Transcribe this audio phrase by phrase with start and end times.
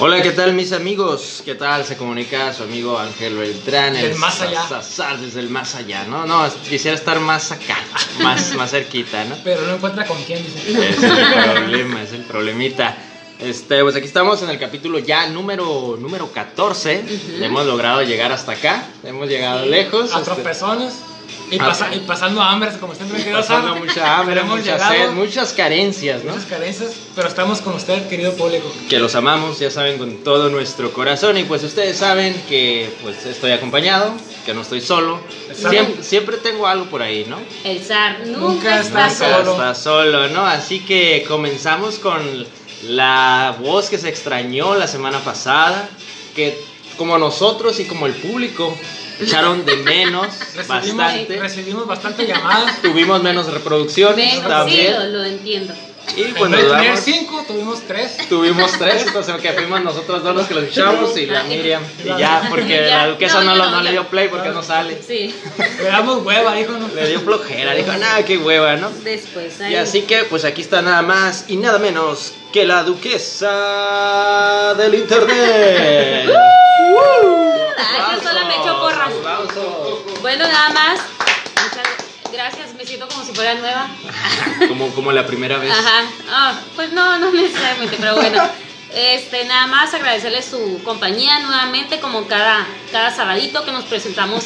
[0.00, 1.42] Hola, ¿qué tal mis amigos?
[1.44, 1.84] ¿Qué tal?
[1.84, 3.94] Se comunica su amigo Ángel Beltrán.
[3.94, 4.64] Del más allá.
[5.20, 6.24] Desde el más allá, ¿no?
[6.24, 7.78] No, quisiera estar más acá,
[8.22, 9.36] más, más cerquita, ¿no?
[9.42, 10.88] Pero no encuentra con quién, dice.
[10.88, 12.96] Es el problema, es el problemita.
[13.40, 17.04] Este, pues aquí estamos en el capítulo ya número, número 14.
[17.40, 18.84] Hemos logrado llegar hasta acá.
[19.02, 20.14] Hemos llegado lejos.
[20.14, 20.94] A este, tropezones.
[21.50, 21.66] Y, Ah.
[21.66, 26.22] pasa- y pasando hambre, como siempre querido pasando mucha hambre, mucha llegado, sed, muchas carencias,
[26.24, 26.32] ¿no?
[26.32, 28.70] muchas carencias, pero estamos con usted, querido público.
[28.88, 31.38] que los amamos, ya saben, con todo nuestro corazón.
[31.38, 34.12] Y pues ustedes saben que pues estoy acompañado,
[34.44, 35.20] que no estoy solo.
[35.54, 37.38] Siempre, siempre tengo algo por ahí, ¿no?
[37.64, 39.52] El zar nunca, Nunca está solo.
[39.52, 40.46] está solo, ¿no?
[40.46, 42.46] Así que comenzamos con
[42.84, 45.88] la voz que se extrañó la semana pasada,
[46.36, 46.58] que
[46.96, 48.76] como nosotros y como el público
[49.20, 51.40] echaron de menos Recibimos, bastante.
[51.40, 52.80] recibimos bastante llamadas.
[52.82, 54.94] Tuvimos menos reproducciones sí, también.
[54.94, 55.74] lo, lo entiendo.
[56.16, 58.16] Y En pues nos de tener cinco, tuvimos tres.
[58.28, 61.82] Tuvimos tres, entonces que fuimos nosotros dos los que lo escuchamos y la Miriam.
[62.04, 64.62] Y ya, porque Ya, la duquesa no, no, no, no le dio play porque no
[64.62, 65.00] sale.
[65.06, 65.34] Sí,
[65.78, 66.88] Le damos hueva, hijo, ¿no?
[66.88, 68.90] Le dio flojera, dijo, nada, qué hueva, ¿no?
[68.90, 69.60] después.
[69.60, 74.74] Y ahí- así que, pues aquí está nada más y nada menos que la duquesa
[74.76, 76.30] del internet.
[77.78, 79.12] Ay, yo sola me echo porras.
[79.14, 80.20] Aplausos.
[80.22, 81.00] Bueno, nada más.
[82.38, 83.88] Gracias, me siento como si fuera nueva.
[84.68, 85.72] Como, como la primera vez.
[85.72, 86.04] Ajá.
[86.30, 88.48] Ah, pues no, no necesariamente, pero bueno.
[88.94, 94.44] Este, nada más agradecerles su compañía nuevamente, como cada, cada sabadito que nos presentamos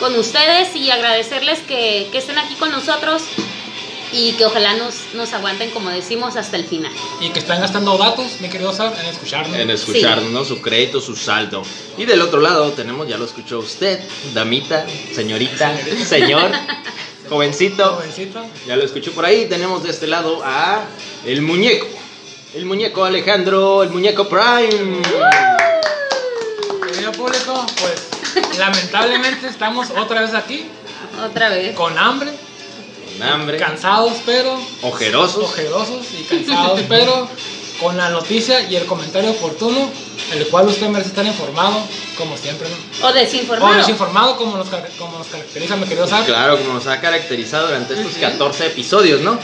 [0.00, 3.22] con ustedes y agradecerles que, que estén aquí con nosotros
[4.12, 6.92] y que ojalá nos, nos aguanten, como decimos, hasta el final.
[7.20, 9.56] Y que están gastando datos, mi querido Sar, en escucharnos.
[9.58, 10.44] En escucharnos, ¿no?
[10.44, 11.62] Su crédito, su saldo.
[11.98, 14.00] Y del otro lado tenemos, ya lo escuchó usted,
[14.32, 16.50] damita, señorita, señor,
[17.28, 17.94] jovencito.
[17.94, 18.44] Jovencito.
[18.66, 19.46] Ya lo escuchó por ahí.
[19.46, 20.84] Tenemos de este lado a
[21.24, 21.86] el muñeco.
[22.54, 25.02] El muñeco Alejandro, el muñeco Prime.
[26.86, 30.66] Querido público, pues lamentablemente estamos otra vez aquí,
[31.28, 31.74] Otra vez.
[31.74, 32.32] con hambre,
[33.18, 35.44] Con hambre, cansados, pero ojerosos.
[35.44, 37.28] ojerosos y cansados, pero
[37.80, 39.90] con la noticia y el comentario oportuno,
[40.32, 41.76] el cual usted merece estar informado,
[42.16, 43.06] como siempre, ¿no?
[43.06, 43.74] O O desinformado.
[43.74, 46.24] desinformado, como nos, como nos caracteriza, mi querido Sar.
[46.24, 49.38] Claro, como nos ha caracterizado durante estos 14 episodios, ¿no?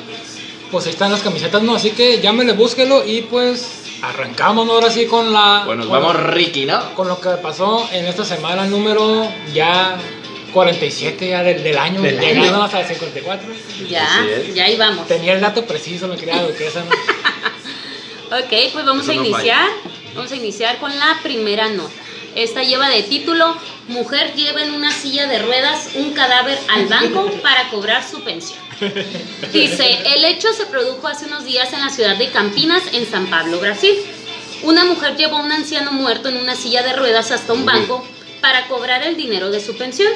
[0.69, 1.73] Pues ahí están las camisetas, ¿no?
[1.73, 4.73] Así que llámele, búsquelo y pues arrancamos ¿no?
[4.73, 5.63] ahora sí con la.
[5.65, 6.93] Bueno, nos con- vamos Ricky, ¿no?
[6.95, 9.97] Con lo que pasó en esta semana número ya
[10.53, 12.63] 47 ya del, del año, Del llegando año.
[12.63, 13.47] hasta el 54.
[13.89, 14.07] Ya,
[14.53, 15.07] ya ahí vamos.
[15.07, 16.91] Tenía el dato preciso, me quería Duquesa, ¿no?
[18.37, 19.67] Ok, pues vamos Eso a no iniciar.
[20.15, 21.91] Vamos a iniciar con la primera nota.
[22.35, 23.55] Esta lleva de título
[23.87, 28.59] Mujer lleva en una silla de ruedas un cadáver al banco para cobrar su pensión.
[29.53, 33.27] Dice, el hecho se produjo hace unos días en la ciudad de Campinas, en San
[33.27, 33.93] Pablo, Brasil.
[34.63, 38.05] Una mujer llevó a un anciano muerto en una silla de ruedas hasta un banco
[38.41, 40.11] para cobrar el dinero de su pensión.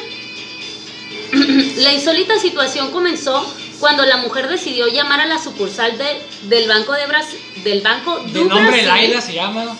[1.77, 3.45] La insólita situación comenzó
[3.80, 8.18] cuando la mujer decidió llamar a la sucursal de- del Banco de Brasil, del Banco
[8.27, 8.88] De nombre Brasil.
[8.88, 9.77] Laila se llama, ¿no?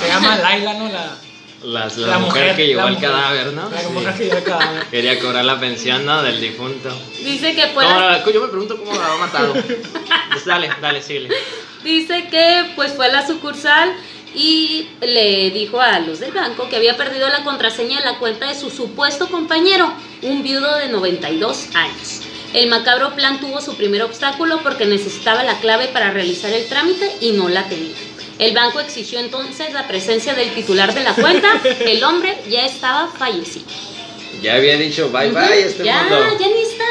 [0.00, 0.88] Se llama Laila, ¿no?
[0.88, 1.16] La,
[1.64, 3.10] Las- la, la mujer, que llevó la el mujer.
[3.10, 3.68] cadáver, ¿no?
[3.68, 3.86] La Sí.
[3.92, 4.82] mujer que llevó el cadáver.
[4.90, 6.22] Quería cobrar la pensión, ¿no?
[6.22, 6.88] Del difunto.
[7.24, 9.54] Dice que fue ¿Cómo la- yo me pregunto cómo la ha matado.
[9.54, 11.30] Pues dale, dale, síguele.
[11.82, 13.92] dice que pues fue a la sucursal
[14.34, 18.46] y le dijo a los del banco que había perdido la contraseña de la cuenta
[18.46, 22.20] de su supuesto compañero, un viudo de 92 años.
[22.54, 27.10] El macabro plan tuvo su primer obstáculo porque necesitaba la clave para realizar el trámite
[27.20, 27.94] y no la tenía.
[28.38, 31.48] El banco exigió entonces la presencia del titular de la cuenta.
[31.80, 33.66] El hombre ya estaba fallecido.
[34.42, 36.24] Ya había dicho bye bye a este ya, mundo.
[36.38, 36.88] ya ni estaba.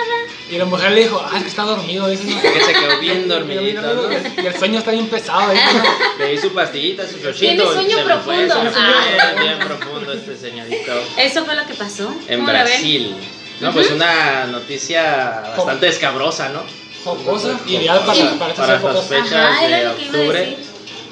[0.52, 2.10] Y la mujer le dijo, ah, es que está dormido.
[2.10, 2.42] Dice, ¿no?
[2.42, 4.12] Que se quedó bien Y dormidito, ¿no?
[4.12, 5.54] el- y el sueño está bien pesado.
[5.54, 6.20] ¿no?
[6.20, 7.40] Le di su pastillita, su chochito.
[7.40, 8.54] Tiene sueño profundo.
[8.54, 8.72] fue.
[8.76, 9.34] Ah.
[9.40, 10.92] Bien profundo este señorito.
[11.18, 12.14] Eso fue lo que pasó.
[12.28, 12.46] En.
[12.46, 13.16] Brasil.
[13.62, 16.64] No, pues una noticia bastante escabrosa, ¿no?
[17.06, 20.58] Jocosa, ideal para, para Para estas fechas Ajá, de octubre.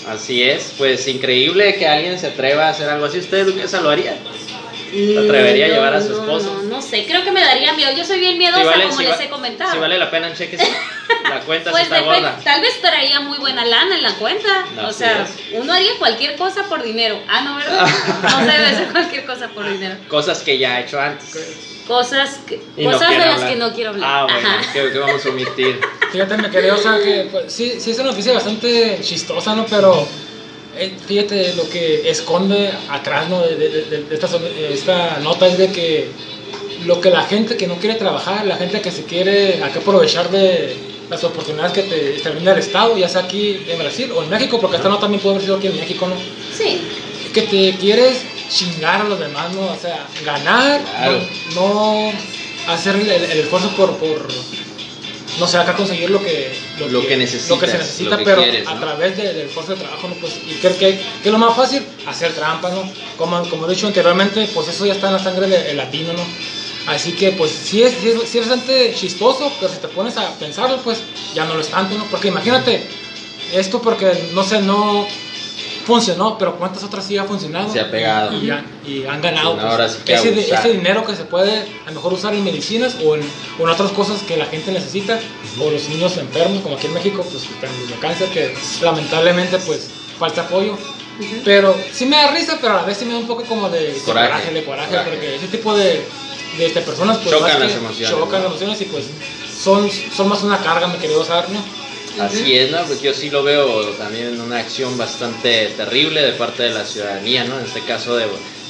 [0.06, 3.19] Así es, pues increíble que alguien se atreva a hacer algo así.
[3.19, 4.18] ¿Usted, Duquesa, lo haría?
[4.92, 6.54] ¿Se atrevería a llevar a no, su no, esposo?
[6.64, 7.92] No, no sé, creo que me daría miedo.
[7.96, 9.72] Yo soy bien miedosa, Si vale- como si les va- he comentado.
[9.72, 10.58] Si vale la pena, cheque
[11.30, 12.40] La cuenta Pues si está depende, gorda.
[12.44, 14.66] tal vez traía muy buena lana en la cuenta.
[14.78, 15.30] o Así sea, es.
[15.54, 17.20] uno haría cualquier cosa por dinero.
[17.28, 17.88] Ah, no, ¿verdad?
[18.24, 19.96] No se debe hacer cualquier cosa por dinero.
[20.08, 21.72] Cosas que ya ha hecho antes.
[21.88, 23.50] Cosas, que, Y no cosas de las hablar.
[23.50, 24.10] que no quiero hablar.
[24.12, 24.74] Ah, bueno, Ajá.
[24.74, 25.80] que, que vamos a omitir.
[26.12, 29.66] Fíjate, me quedé, o sea, que pues, sí, sí es una noticia bastante chistosa, ¿no?
[29.68, 30.08] Pero
[31.07, 33.42] fíjate lo que esconde atrás, ¿no?
[33.42, 36.07] De, de- de- de esta, eh, esta nota es de que
[36.86, 40.30] lo que la gente que no quiere trabajar, la gente que se quiere acá aprovechar
[40.30, 40.75] de
[41.10, 44.30] las oportunidades que te, te brinda el Estado, ya sea aquí en Brasil o en
[44.30, 46.16] México, porque esta nota también puede haber sido aquí en México, ¿no?
[46.56, 46.81] Sí.
[47.33, 49.62] que te quieres chingar a los demás, ¿no?
[49.62, 51.19] O sea, ganar, Claro.
[51.56, 54.27] no, no hacer el, el esfuerzo por, por,
[55.40, 56.54] no sé, acá conseguir lo que,
[56.90, 58.80] Lo que necesitas, lo que se necesita, lo que pero quieres, a ¿no?
[58.82, 60.16] través de- del esfuerzo de trabajo, ¿no?
[60.16, 62.90] Pues, y creo que, que es lo más fácil, hacer trampa, ¿no?
[63.18, 66.14] Como, como he dicho anteriormente, pues eso ya está en la sangre del del latino,
[66.14, 66.24] ¿no?
[66.88, 70.16] Así que, pues, sí es, sí es, sí es bastante chistoso, pero si te pones
[70.18, 71.00] a pensarlo, pues,
[71.34, 72.06] ya no lo es tanto, ¿no?
[72.06, 72.84] Porque imagínate,
[73.54, 75.08] esto porque, no sé, no
[75.86, 77.72] funcionó, pero ¿cuántas otras sí ha funcionado?
[77.72, 78.34] Se ha pegado.
[78.42, 79.54] Y, han- y han ganado.
[79.54, 82.44] Pues, ahora sí que ese, ese dinero que se puede a lo mejor usar en
[82.44, 83.22] medicinas o en,
[83.60, 85.20] o en otras cosas que la gente necesita,
[85.62, 89.90] o los niños enfermos, como aquí en México, pues con el cáncer, que lamentablemente pues
[90.20, 90.78] falta apoyo.
[91.46, 93.70] Pero sí me da risa, pero a la vez sí me da un poco como
[93.70, 94.28] de de Coraje.
[94.30, 95.10] coraje, de coraje, Coraje.
[95.12, 96.06] porque ese tipo de,
[96.58, 98.38] de este, personas pues Chocan las que emociones, chocan ¿no?
[98.38, 99.06] las emociones y pues
[99.64, 101.60] son, son más una carga, me quería usar, ¿no?
[102.19, 102.83] Así es, ¿no?
[102.85, 107.44] Pues yo sí lo veo también una acción bastante terrible de parte de la ciudadanía,
[107.44, 107.59] ¿no?
[107.59, 108.25] En este caso de,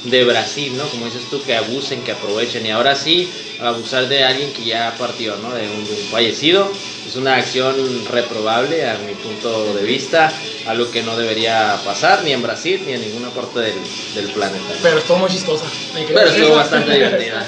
[0.06, 0.86] de Brasil, ¿no?
[0.88, 2.66] Como dices tú, que abusen, que aprovechen.
[2.66, 3.30] Y ahora sí,
[3.62, 5.54] abusar de alguien que ya partió, ¿no?
[5.54, 6.72] De un, de un fallecido.
[7.08, 7.76] Es una acción
[8.12, 10.32] reprobable a mi punto de vista,
[10.66, 13.76] algo que no debería pasar ni en Brasil ni en ninguna parte del,
[14.16, 14.58] del planeta.
[14.58, 14.80] ¿no?
[14.82, 15.66] Pero estuvo muy chistosa.
[15.94, 17.46] Pero estuvo bastante divertida.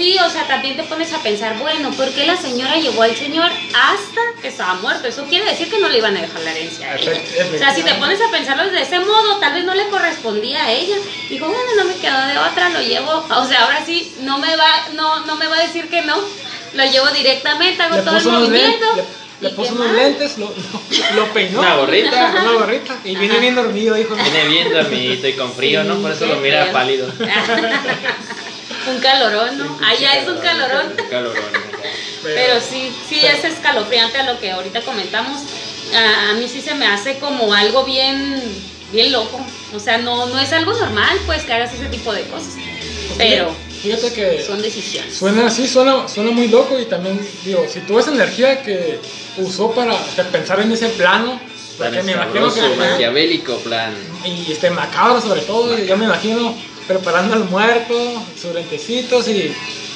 [0.00, 3.14] Sí, o sea, también te pones a pensar, bueno, ¿por qué la señora llevó al
[3.14, 5.06] señor hasta que estaba muerto?
[5.06, 7.20] Eso quiere decir que no le iban a dejar la herencia a ella.
[7.54, 10.64] O sea, si te pones a pensarlo de ese modo, tal vez no le correspondía
[10.64, 10.96] a ella.
[11.28, 13.26] Dijo, bueno, no me quedó de otra, lo llevo.
[13.28, 16.16] O sea, ahora sí, no me va, no, no me va a decir que no.
[16.72, 19.06] Lo llevo directamente, hago le todo el puso unos lentes, movimiento.
[19.42, 19.96] le, le ¿Y puso unos más?
[19.96, 21.58] lentes, lo, lo, lo peinó.
[21.60, 22.30] Una gorrita.
[22.40, 22.96] Una gorrita.
[23.04, 24.14] Y viene bien dormido, dijo.
[24.14, 25.96] Viene bien dormidito y con frío, ¿no?
[25.96, 27.06] Por eso lo mira pálido.
[28.86, 29.78] un calorón, ¿no?
[29.86, 30.94] Allá es un calorón.
[30.98, 31.42] Un calorón.
[32.22, 35.40] Pero sí, sí pero- es escalofriante a lo que ahorita comentamos.
[35.94, 38.42] A, a mí sí se me hace como algo bien,
[38.92, 39.40] bien loco.
[39.74, 42.54] O sea, no, no es algo normal, pues, que hagas ese tipo de cosas.
[43.16, 45.16] Pero Fíjate que son decisiones.
[45.16, 48.98] suena así, suena, suena muy loco y también, digo, si tú esa energía que
[49.38, 49.96] usó para
[50.30, 51.40] pensar en ese plano,
[51.78, 52.60] porque me imagino que...
[52.76, 53.94] maquiavélico plan.
[54.26, 56.54] Y este macabro sobre todo, yo me imagino
[56.94, 57.94] preparando al muerto,
[58.40, 59.32] sus lentecitos y...
[59.32, 59.54] Y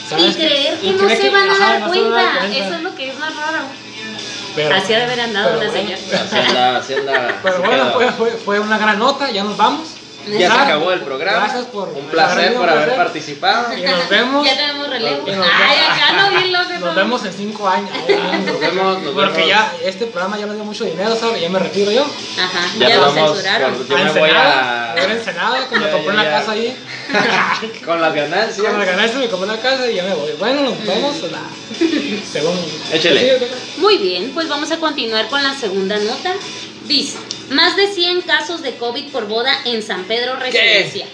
[0.09, 0.37] ¿sabes?
[0.37, 2.39] creer que Y no creer se van a ajá, dar no se van a dar
[2.41, 2.57] cuenta.
[2.59, 3.65] Eso es lo que es más raro.
[4.55, 5.73] Pero- Así de haber andado la bueno.
[5.73, 5.97] señora.
[6.25, 7.41] Así anda, así anda.
[7.43, 9.89] Pero así bueno, fue, fue una gran nota, ya nos vamos.
[10.27, 11.39] Ya se Gracias acabó el programa.
[11.45, 13.77] Gracias por Un placer por haber participado.
[13.77, 14.47] Y nos vemos.
[14.47, 15.25] Ya tenemos relevo.
[15.27, 15.47] Ay, vemos.
[15.47, 16.65] acá no bien loco.
[16.81, 17.91] Nos vemos en cinco años.
[18.47, 19.49] Nos vemos, nos Porque vemos.
[19.49, 21.41] ya este programa ya nos dio mucho dinero, ¿sabes?
[21.41, 22.03] Ya me retiro yo.
[22.39, 23.89] Ajá, Ya ya, lo vamos censuraron.
[23.89, 26.77] Yo me voy a- a ver Ensenada, que me compré una casa ahí.
[27.85, 28.59] Con las ganancias.
[28.61, 30.31] Cuando me ganaste me compré una casa y ya me voy.
[30.39, 31.17] Bueno, nos vemos.
[32.33, 32.59] Según.
[32.93, 33.39] Échele.
[33.79, 36.33] Muy bien, pues vamos a continuar con la segunda nota.
[36.87, 37.19] Dice,
[37.51, 41.07] más de 100 casos de COVID por boda en San Pedro Residencia.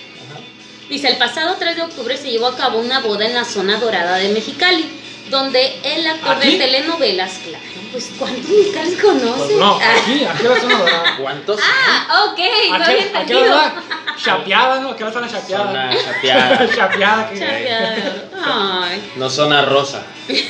[0.89, 3.79] Dice, el pasado 3 de octubre se llevó a cabo una boda en la zona
[3.79, 4.91] dorada de Mexicali,
[5.29, 6.53] donde el actor ¿Aquí?
[6.53, 9.37] de telenovelas, claro, pues ¿cuántos mexicanos conoces?
[9.47, 11.17] Pues no, Ah, aquí, aquí la zona dorada.
[11.21, 11.61] ¿Cuántos?
[11.63, 12.39] Ah, ok,
[12.71, 13.45] no había Aquí, aquí la entendido.
[13.55, 13.85] zona
[14.25, 14.91] chapeada, ¿no?
[14.91, 15.65] Aquí la zona chapeada.
[15.67, 16.69] Zona chapeada.
[16.77, 17.31] chapeada.
[17.39, 18.25] Chapeada.
[18.45, 19.13] Ay.
[19.15, 20.03] No zona rosa.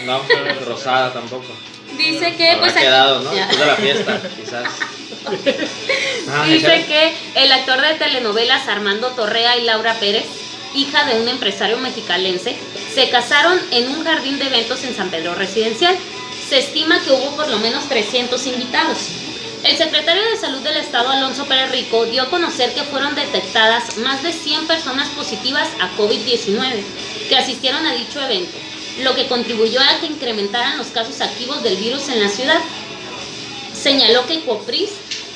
[0.07, 0.23] No,
[0.67, 1.49] rosada tampoco.
[1.99, 3.31] Dice que Habrá pues aquí- quedado, ¿no?
[3.31, 4.65] Después de la fiesta, quizás.
[6.29, 10.27] Ah, Dice que el actor de telenovelas Armando Torrea y Laura Pérez,
[10.75, 12.57] hija de un empresario mexicalense,
[12.95, 15.97] se casaron en un jardín de eventos en San Pedro Residencial.
[16.49, 18.99] Se estima que hubo por lo menos 300 invitados.
[19.63, 23.99] El secretario de Salud del Estado, Alonso Pérez Rico, dio a conocer que fueron detectadas
[23.99, 26.83] más de 100 personas positivas a COVID-19.
[27.29, 28.57] que asistieron a dicho evento,
[29.03, 32.59] lo que contribuyó a que incrementaran los casos activos del virus en la ciudad.
[33.73, 34.91] Señaló que Copris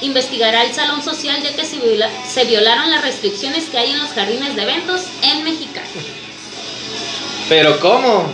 [0.05, 1.79] investigará el salón social ya que se,
[2.29, 5.87] se violaron las restricciones que hay en los jardines de eventos en Mexicali.
[7.49, 8.33] Pero ¿cómo?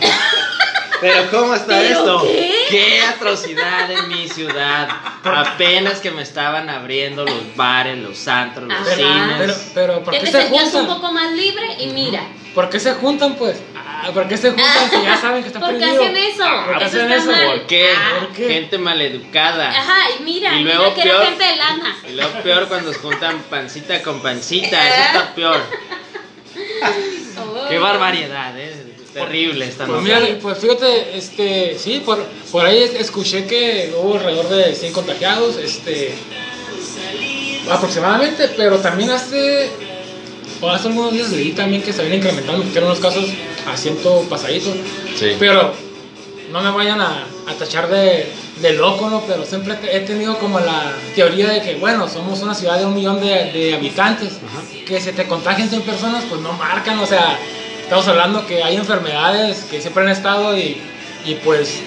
[1.00, 2.22] Pero ¿cómo está ¿Pero esto?
[2.70, 3.02] qué?
[3.02, 4.88] atrocidad en mi ciudad.
[5.24, 8.96] Apenas que me estaban abriendo los bares, los antros, los Ajá.
[8.96, 9.36] cines.
[9.38, 10.96] Pero, pero, ¿por Ya qué se sentías un juntan?
[10.96, 12.22] poco más libre y mira.
[12.54, 13.56] ¿Por qué se juntan, pues?
[13.76, 16.44] Ah, ¿Por qué se juntan si ya saben que está ¿Por qué hacen eso?
[16.66, 17.30] ¿Por qué Eso hacen eso?
[17.46, 17.90] ¿Por qué?
[17.96, 18.18] Ah.
[18.20, 18.48] ¿Por qué?
[18.48, 19.68] Gente maleducada.
[19.70, 21.96] Ajá, y mira, Y mira luego que era peor- gente de lana.
[22.08, 24.86] Y lo peor cuando se juntan pancita con pancita.
[24.88, 25.60] Eso está peor.
[27.68, 28.89] Qué barbaridad, ¿eh?
[29.12, 34.14] Terrible esta Pues mira, pues fíjate, este, sí, por, por ahí es- escuché que hubo
[34.14, 36.14] alrededor de 100 contagiados, este,
[37.70, 39.68] aproximadamente, pero también hace,
[40.60, 43.24] o hace algunos días leí también que se habían incrementado, que eran los casos
[43.66, 44.74] a ciento pasaditos,
[45.18, 45.36] Sí.
[45.38, 45.72] pero
[46.52, 48.26] no me vayan a, a tachar de,
[48.60, 49.22] de loco, ¿no?
[49.26, 52.94] Pero siempre he tenido como la teoría de que, bueno, somos una ciudad de un
[52.94, 54.34] millón de, de habitantes,
[54.86, 57.38] que se te contagien 100 personas, pues no marcan, o sea,
[57.90, 60.80] estamos hablando que hay enfermedades que siempre han estado y,
[61.26, 61.80] y pues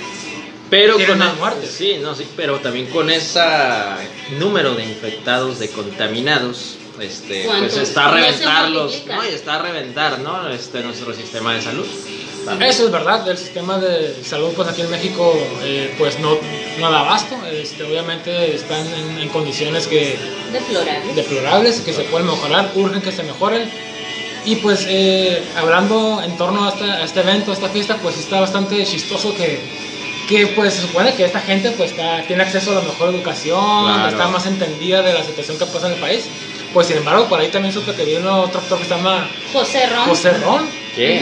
[0.69, 1.69] Pero con más el- muertes.
[1.71, 3.39] Sí, no, sí, pero también con ese
[4.37, 8.11] número de infectados, de contaminados, este, pues está a.
[8.69, 8.89] ¿no?
[9.23, 10.49] Y está a reventar, ¿no?
[10.49, 11.85] Este, nuestro sistema de salud.
[12.43, 12.69] También.
[12.69, 15.33] Eso es verdad, el sistema de salud pues aquí en México
[15.63, 16.37] eh, pues no,
[16.81, 20.17] no da abasto, este, obviamente están en, en condiciones que
[20.51, 21.13] Deplorable.
[21.13, 23.92] deplorables, que se pueden mejorar, urgen que se mejoren.
[24.45, 28.17] Y pues eh, hablando en torno a, esta- a este evento, a esta fiesta, pues
[28.17, 29.59] está bastante chistoso que,
[30.27, 33.85] que pues se supone que esta gente pues está, tiene acceso a la mejor educación,
[33.85, 34.09] Claro.
[34.09, 36.25] está más entendida de la situación que pasa en el país.
[36.73, 39.85] Pues sin embargo, por ahí también supe que vino otro actor que se llama José
[39.87, 40.05] Ron.
[40.09, 40.67] José Ron.
[40.95, 41.21] ¿Qué?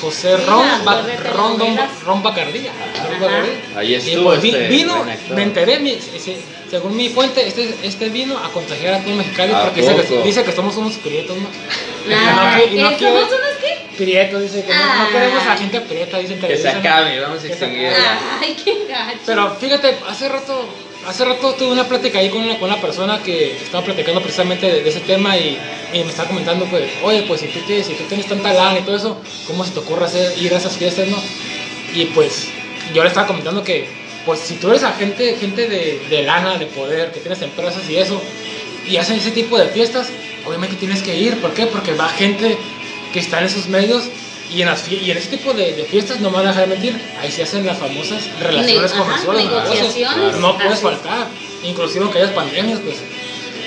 [0.00, 1.02] José Ron, Ba-
[1.32, 1.58] Ron.
[2.04, 2.60] Ron Bacardí.
[2.68, 3.18] Ron Ajá.
[3.20, 3.50] Bacardí.
[3.76, 6.38] Ahí Y estuvo pues vi- este vino, me enteré, mi- ese-
[6.72, 10.22] según mi fuente, este, este vino a contagiar a todo Mexicali ¿A porque dice que,
[10.22, 11.46] dice que somos unos prietos, ¿no?
[12.16, 12.96] Ah, Y no ¿qué?
[12.96, 13.96] quiere- ¿Somos unos qué?
[13.98, 15.08] Prietos, dice que no, no Ah.
[15.12, 17.88] queremos a gente prieta, dicen Que se acabe, vamos a Que se extinguir.
[17.88, 18.18] acabe.
[18.40, 19.18] Ay, qué gacho.
[19.26, 20.64] Pero fíjate, hace rato,
[21.06, 24.66] hace rato tuve una plática ahí con una, con una persona que estaba platicando precisamente
[24.72, 25.58] de, de ese tema y,
[25.92, 28.78] y me estaba comentando, pues, oye, pues si tú, tienes, si tú tienes tanta lana
[28.78, 31.22] y todo eso, ¿cómo se te ocurre hacer, ir a esas fiestas, no?
[31.94, 32.48] Y pues
[32.94, 33.86] yo le estaba comentando que,
[34.26, 37.96] pues si tú eres agente, gente de, de lana, de poder, que tienes empresas y
[37.96, 38.20] eso,
[38.86, 40.08] y hacen ese tipo de fiestas,
[40.46, 41.40] obviamente tienes que ir.
[41.40, 41.66] ¿Por qué?
[41.66, 42.56] Porque va gente
[43.12, 44.04] que está en esos medios
[44.54, 46.68] y en, las y en ese tipo de, de fiestas no me van a dejar
[46.68, 47.00] mentir.
[47.20, 49.44] Ahí se hacen las famosas relaciones Ne- ajá, comerciales.
[49.44, 50.36] negociaciones.
[50.36, 51.26] No puedes faltar.
[51.64, 52.96] Inclusive aunque hayas pandemias, pues.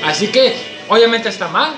[0.03, 0.53] Así que,
[0.89, 1.75] obviamente está mal.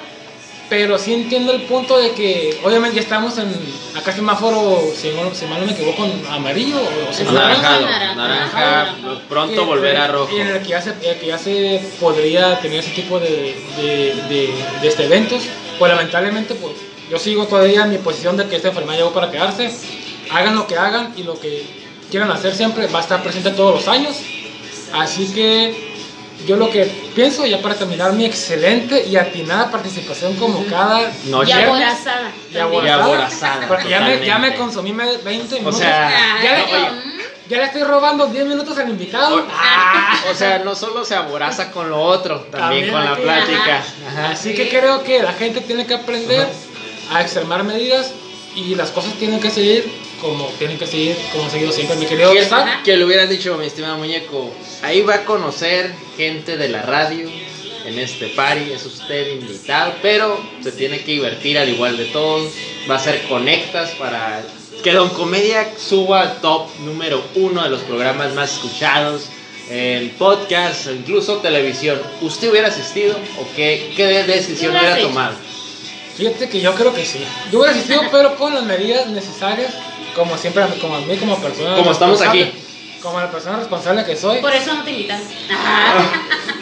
[0.70, 3.48] Pero sí entiendo el punto de que, obviamente ya estamos en,
[3.96, 8.16] acá semáforo, si, no- si mal no me equivoco, amarillo o si no, Anaranjado, Naranja.
[8.16, 8.96] naranja,
[9.30, 10.36] pronto que- volverá rojo.
[10.36, 13.56] Y en el que ya se, el que ya se podría tener ese tipo de,
[13.78, 15.44] de, de, de este eventos.
[15.80, 16.74] Pues lamentablemente, pues
[17.10, 19.72] yo sigo todavía en mi posición de que esta enfermedad llegó para quedarse.
[20.32, 21.64] Hagan lo que hagan y lo que
[22.12, 24.18] quieran hacer siempre va a estar presente todos los años.
[24.92, 25.87] Así que
[26.46, 31.50] yo lo que pienso, ya para terminar, mi excelente y atinada participación como cada Noche.
[31.52, 32.32] Y aborazada.
[32.54, 35.80] Y aborazada, Porque ya me, ya me consumí me- 20 minutos.
[35.80, 36.66] sea, Ah, ya, le,
[37.50, 39.38] ya le estoy robando 10 minutos al invitado.
[39.38, 40.18] O- Ah.
[40.32, 43.84] O sea, no solo se aboraza con lo otro, también, También con la plática.
[44.10, 44.30] Ajá.
[44.32, 46.48] Así que creo que la gente tiene que aprender
[47.12, 48.12] a extremar medidas
[48.56, 49.90] y las cosas tienen que seguir
[50.22, 52.84] como tienen que seguir, como han seguido siempre, mi querido Que, Isaac.
[52.84, 57.30] que le hubieran dicho, mi estimado muñeco, ahí va a conocer gente de la radio
[57.86, 62.52] en este party, es usted invitado, pero se tiene que divertir al igual de todos,
[62.90, 64.44] va a ser conectas para
[64.84, 69.24] que Don Comedia suba al top número uno de los programas más escuchados
[69.70, 72.00] en podcast, o incluso televisión.
[72.22, 75.08] ¿Usted hubiera asistido o qué, qué decisión ¿Qué hubieras hubiera hecho?
[75.08, 75.36] tomado?
[76.18, 77.20] Fíjate que yo creo que sí.
[77.52, 79.72] Yo hubiera asistido, pero con las medidas necesarias,
[80.18, 81.76] como siempre, como a mí, como persona.
[81.76, 82.60] Como estamos responsable, aquí.
[83.02, 84.42] Como la persona responsable que soy.
[84.42, 85.22] Por eso no te invitan.
[85.52, 86.12] Ah,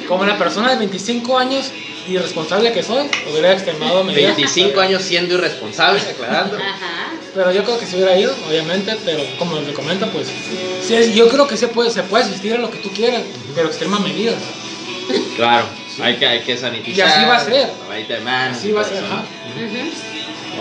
[0.08, 1.72] Como la persona de 25 años
[2.08, 4.36] y responsable que soy, hubiera extremado medidas.
[4.36, 6.58] 25 años siendo irresponsable, aclarando.
[6.58, 7.14] Ajá.
[7.34, 10.28] Pero yo creo que se hubiera ido, obviamente, pero como le comenta, pues
[10.82, 13.24] sí, yo creo que se puede, se puede asistir a lo que tú quieras,
[13.56, 14.36] pero extrema medidas.
[15.36, 15.66] Claro,
[16.02, 16.98] hay que, hay que sanitizar.
[16.98, 17.70] Y así va a ser.
[18.52, 19.24] Así va a ser, ajá.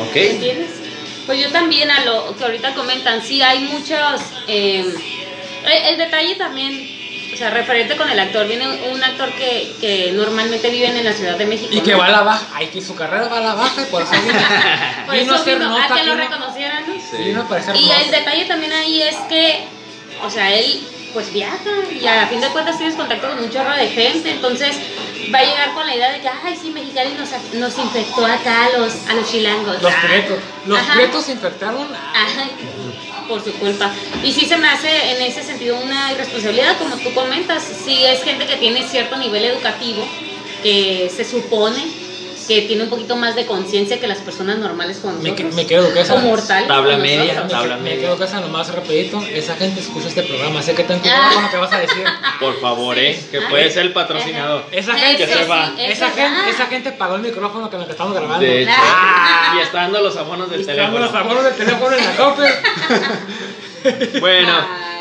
[0.09, 0.17] Ok.
[0.17, 0.84] ¿Entiendes?
[1.27, 4.21] Pues yo también a lo que ahorita comentan, sí hay muchos...
[4.47, 4.85] eh,
[5.65, 6.73] el, el detalle también
[7.33, 11.13] O sea, referente con el actor, viene un actor que, que normalmente vive en la
[11.13, 11.71] Ciudad de México.
[11.73, 11.99] Y que ¿no?
[11.99, 14.13] va a la baja, ay, que su carrera va a la baja y por eso
[14.13, 14.39] vino,
[15.07, 16.95] Por vino a eso hacer vino, nota, a que lo reconocieran, ¿no?
[16.95, 17.25] Sí.
[17.25, 19.65] vino a Y el detalle también ahí es que,
[20.23, 20.81] o sea, él
[21.13, 24.77] pues viaja y a fin de cuentas tienes contacto con un chorro de gente, entonces
[25.33, 28.67] va a llegar con la idea de que, ay, sí, Mexicali nos, nos infectó acá
[28.67, 29.83] a los, a los chilangos.
[29.83, 31.87] Los prietos, los prietos se infectaron.
[31.95, 32.49] Ajá,
[33.29, 33.91] por su culpa.
[34.23, 37.63] Y sí se me hace en ese sentido una irresponsabilidad, como tú comentas.
[37.63, 40.07] Sí es gente que tiene cierto nivel educativo,
[40.63, 42.04] que se supone
[42.47, 45.55] que tiene un poquito más de conciencia que las personas normales como Me, nosotros.
[45.55, 46.69] me quedo o mortales.
[46.69, 47.25] Tabla media.
[47.35, 47.51] nosotros.
[47.53, 47.95] Tabla me, media.
[47.97, 49.23] me quedo duquesa nomás rapidito.
[49.33, 51.31] Esa gente escucha este programa, sé que te Ah.
[51.35, 52.05] con lo que vas a decir.
[52.41, 53.47] Por favor, eh, que Ah.
[53.51, 54.65] puede ser el patrocinador.
[54.71, 55.73] Esa gente, Que se va.
[55.77, 58.41] sí, esa, es- gente, esa gente pagó el micrófono con el que estamos grabando.
[58.45, 58.73] De hecho.
[58.77, 59.55] Ah.
[59.57, 60.99] Y está dando los abonos del teléfono.
[61.01, 62.63] los abonos del teléfono en la copia.
[64.21, 64.94] Bueno.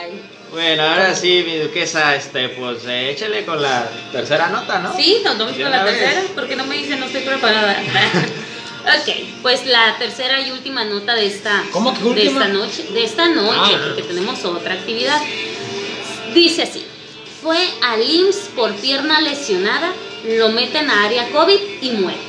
[0.53, 4.95] Bueno, ahora sí, mi duquesa, este, pues eh, échale con la tercera nota, ¿no?
[4.95, 5.97] Sí, nos vamos con la vez.
[5.99, 7.81] tercera, porque no me dicen no estoy preparada.
[8.85, 13.03] ok, pues la tercera y última nota de esta, ¿Cómo que de esta noche, de
[13.03, 13.81] esta noche, Ah.
[13.87, 15.19] porque tenemos otra actividad.
[16.35, 16.85] Dice así:
[17.41, 19.91] fue al IMSS por pierna lesionada,
[20.37, 22.19] lo meten a área COVID y muere.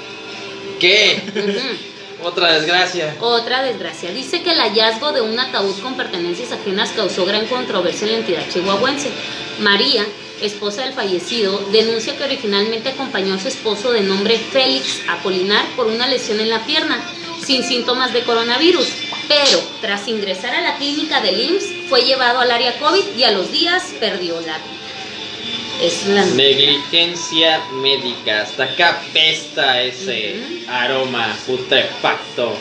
[0.81, 1.23] ¿Qué?
[1.29, 1.94] Ujú.
[2.25, 3.15] Otra desgracia.
[3.21, 4.11] Otra desgracia.
[4.11, 8.19] Dice que el hallazgo de un ataúd con pertenencias ajenas causó gran controversia en la
[8.21, 9.11] entidad chihuahuense.
[9.61, 10.07] María,
[10.41, 15.87] esposa del fallecido, denuncia que originalmente acompañó a su esposo de nombre Félix Apolinar por
[15.87, 16.99] una lesión en la pierna,
[17.45, 18.87] sin síntomas de coronavirus.
[19.29, 23.33] Pero tras ingresar a la clínica del IMSS, fue llevado al área COVID y a
[23.33, 24.84] los días perdió la vida.
[25.81, 28.43] Es la Negligencia médica.
[28.43, 30.71] Hasta acá pesta ese Ujú.
[30.71, 32.57] aroma putrefacto.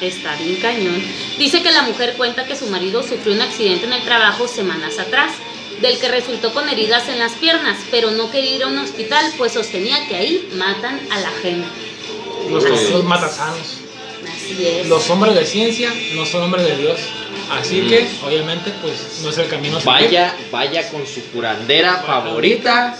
[0.00, 1.02] Está bien cañón.
[1.38, 4.98] Dice que la mujer cuenta que su marido sufrió un accidente en el trabajo semanas
[4.98, 5.32] atrás,
[5.80, 9.32] del que resultó con heridas en las piernas, pero no quería ir a un hospital,
[9.36, 11.66] pues sostenía que ahí matan a la gente.
[12.50, 13.78] Los, los matasanos.
[14.32, 14.86] Así es.
[14.88, 17.00] Los hombres de ciencia no son hombres de Dios.
[17.50, 17.88] Así Mm.
[17.88, 19.78] que, obviamente, pues no es el camino.
[19.84, 22.94] Vaya, vaya con su curandera favorita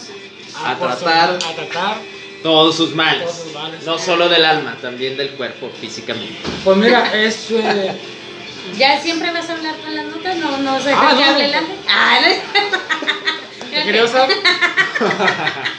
[0.65, 1.97] a tratar su- a tratar.
[2.43, 3.25] todos sus males.
[3.25, 3.83] Todos sus males.
[3.85, 6.39] No solo del alma, también del cuerpo físicamente.
[6.65, 7.95] Pues mira, este.
[8.79, 10.37] ¿Ya siempre vas a hablar con las notas?
[10.37, 11.31] No, no sé Ah, que no.
[11.31, 11.55] hable.
[11.89, 13.71] Ah, no.
[13.71, 14.29] ¿Te quería usar?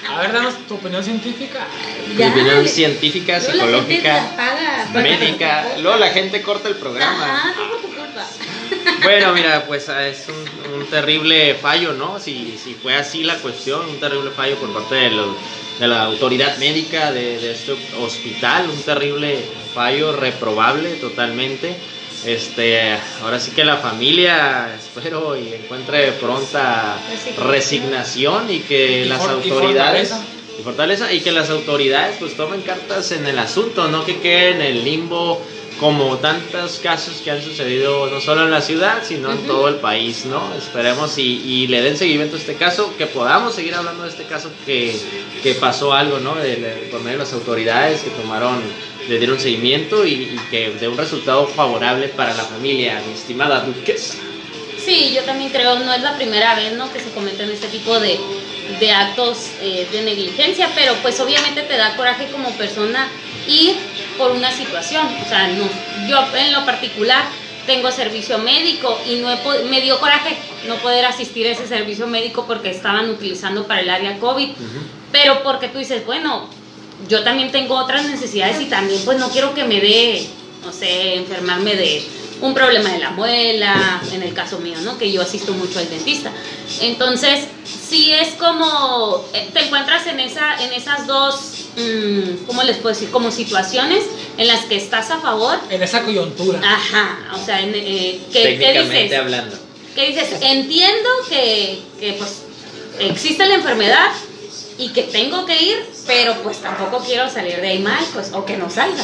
[0.09, 1.67] A ver, danos tu opinión científica.
[2.17, 2.27] Ya.
[2.29, 5.65] Opinión científica, psicológica, médica.
[5.81, 7.25] Luego la gente corta el programa.
[7.25, 8.25] Ajá, no por tu culpa.
[9.03, 12.19] Bueno, mira, pues ah, es un, un terrible fallo, ¿no?
[12.19, 15.35] Si, si fue así la cuestión, un terrible fallo por parte de, los-
[15.79, 19.39] de la autoridad médica de, de este hospital, un terrible
[19.73, 21.75] fallo reprobable totalmente.
[22.25, 26.97] Este, ahora sí que la familia espero y encuentre pronta
[27.47, 28.51] Resignación.
[28.51, 30.23] y que las autoridades fortaleza.
[30.59, 34.51] y fortaleza y que las autoridades pues tomen cartas en el asunto, no que quede
[34.51, 35.41] en el limbo
[35.79, 39.75] como tantos casos que han sucedido no solo en la ciudad, sino en todo el
[39.75, 40.53] país, ¿no?
[40.57, 44.25] Esperemos y, y le den seguimiento a este caso, que podamos seguir hablando de este
[44.25, 44.93] caso que,
[45.41, 46.35] que pasó algo, ¿no?
[46.35, 48.61] De- de- por medio de las autoridades que tomaron,
[49.07, 53.61] le dieron seguimiento y, y que de un resultado favorable para la familia, mi estimada
[53.61, 54.15] duquesa.
[54.83, 56.91] Sí, yo también creo, no es la primera vez ¿no?
[56.91, 58.19] que se cometen este tipo de,
[58.79, 63.07] de actos eh, de negligencia, pero pues obviamente te da coraje como persona
[63.47, 63.75] ir
[64.17, 65.07] por una situación.
[65.25, 65.67] O sea, no,
[66.07, 67.23] yo en lo particular
[67.65, 70.35] tengo servicio médico y no he me dio coraje
[70.67, 74.49] no poder asistir a ese servicio médico porque estaban utilizando para el área COVID,
[75.11, 76.49] pero porque tú dices, bueno,
[77.07, 80.27] yo también tengo otras necesidades y también pues no quiero que me dé,
[80.65, 82.03] no sé, enfermarme de
[82.41, 84.97] un problema de la muela, en el caso mío, ¿no?
[84.97, 86.31] Que yo asisto mucho al dentista.
[86.81, 92.77] Entonces, sí es como, eh, te encuentras en, esa, en esas dos, mm, ¿cómo les
[92.77, 93.11] puedo decir?
[93.11, 94.03] Como situaciones
[94.37, 95.59] en las que estás a favor.
[95.69, 96.59] En esa coyuntura.
[96.63, 99.17] Ajá, o sea, en, eh, ¿qué, qué dices?
[99.17, 99.57] hablando.
[99.95, 100.29] ¿Qué dices?
[100.41, 102.43] Entiendo que, que, pues
[102.99, 104.11] existe la enfermedad
[104.79, 108.45] y que tengo que ir, pero pues tampoco quiero salir de ahí mal, pues, o
[108.45, 109.03] que no salga.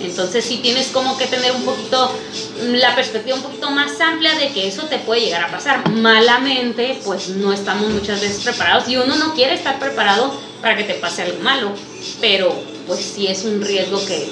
[0.00, 2.12] Entonces sí tienes como que tener un poquito
[2.62, 5.90] mm, la perspectiva un poquito más amplia de que eso te puede llegar a pasar.
[5.90, 10.84] Malamente, pues no estamos muchas veces preparados y uno no quiere estar preparado para que
[10.84, 11.72] te pase algo malo,
[12.20, 12.54] pero
[12.86, 14.30] pues sí es un riesgo que,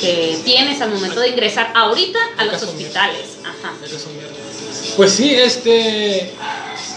[0.00, 3.36] que tienes al momento de ingresar ahorita a los hospitales.
[3.44, 3.74] Ajá.
[4.96, 6.32] Pues sí, este.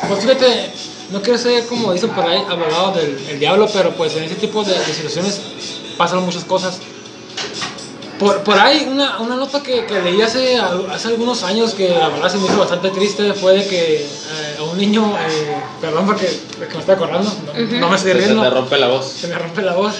[0.08, 0.72] Pues fíjate,
[1.12, 4.36] no quiero ser como dicen por ahí, abogado del el diablo, pero pues en ese
[4.36, 5.42] tipo de, de situaciones
[5.98, 6.80] pasan muchas cosas.
[8.20, 12.08] Por, por ahí, una, una nota que, que leí hace, hace algunos años que la
[12.08, 16.06] verdad se me hizo bastante triste fue de que eh, a un niño, eh, perdón
[16.06, 16.26] porque,
[16.58, 17.30] porque me estoy acordando,
[17.80, 19.06] no, me estoy Se te riendo, rompe la voz.
[19.06, 19.96] se me rompe la voz.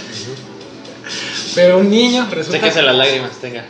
[1.56, 3.66] Pero un niño, resulta Séquese las lágrimas, tenga.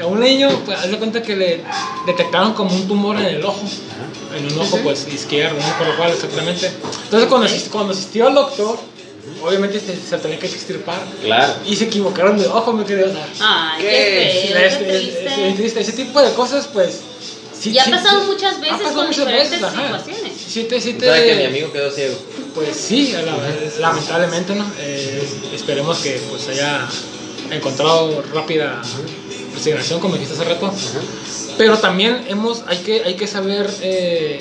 [0.00, 1.60] A un niño, pues, haz de cuenta que le
[2.06, 3.62] detectaron como un tumor en el ojo,
[4.36, 6.70] en un ojo pues izquierdo, no por lo cual exactamente.
[7.04, 8.78] Entonces cuando, cuando asistió al doctor,
[9.42, 11.54] obviamente se, se tenía que extirpar Claro.
[11.66, 13.08] y se equivocaron de ojo, mi querido.
[13.12, 13.28] Dar.
[13.40, 14.48] Ay, ¿Qué?
[14.52, 15.80] feo, es- qué es- es- es triste.
[15.80, 17.00] Ese tipo de cosas, pues.
[17.58, 20.32] sí- Y ha sí- pasado sí- muchas ha veces pasado con muchas diferentes veces, situaciones.
[20.48, 22.14] Sí, te, sí te- ¿Sabe que mi amigo quedó ciego?
[22.54, 24.66] Pues sí, la- lamentablemente, ¿no?
[24.80, 25.22] Eh,
[25.54, 26.86] esperemos que pues haya
[27.50, 28.82] encontrado rápida
[29.54, 30.72] resignación, como dijiste hace rato.
[31.56, 34.38] Pero también hemos, hay que, hay que saber eh,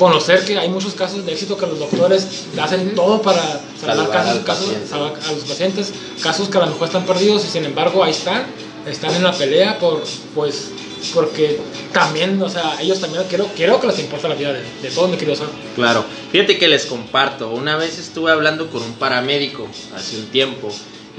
[0.00, 2.26] conocer que hay muchos casos de éxito que los doctores
[2.60, 3.42] hacen todo para
[3.78, 7.44] salvar Salvar casos, casos salvar a los pacientes, casos que a lo mejor están perdidos
[7.44, 8.46] y sin embargo ahí están,
[8.86, 10.02] están en la pelea por,
[10.34, 10.70] pues,
[11.14, 11.60] porque
[11.92, 15.10] también, o sea, ellos también quiero, quiero que les importa la vida de, de todos,
[15.10, 15.48] mi querido Sam.
[15.74, 16.04] Claro.
[16.30, 17.50] Fíjate que les comparto.
[17.50, 20.70] Una vez estuve hablando con un paramédico hace un tiempo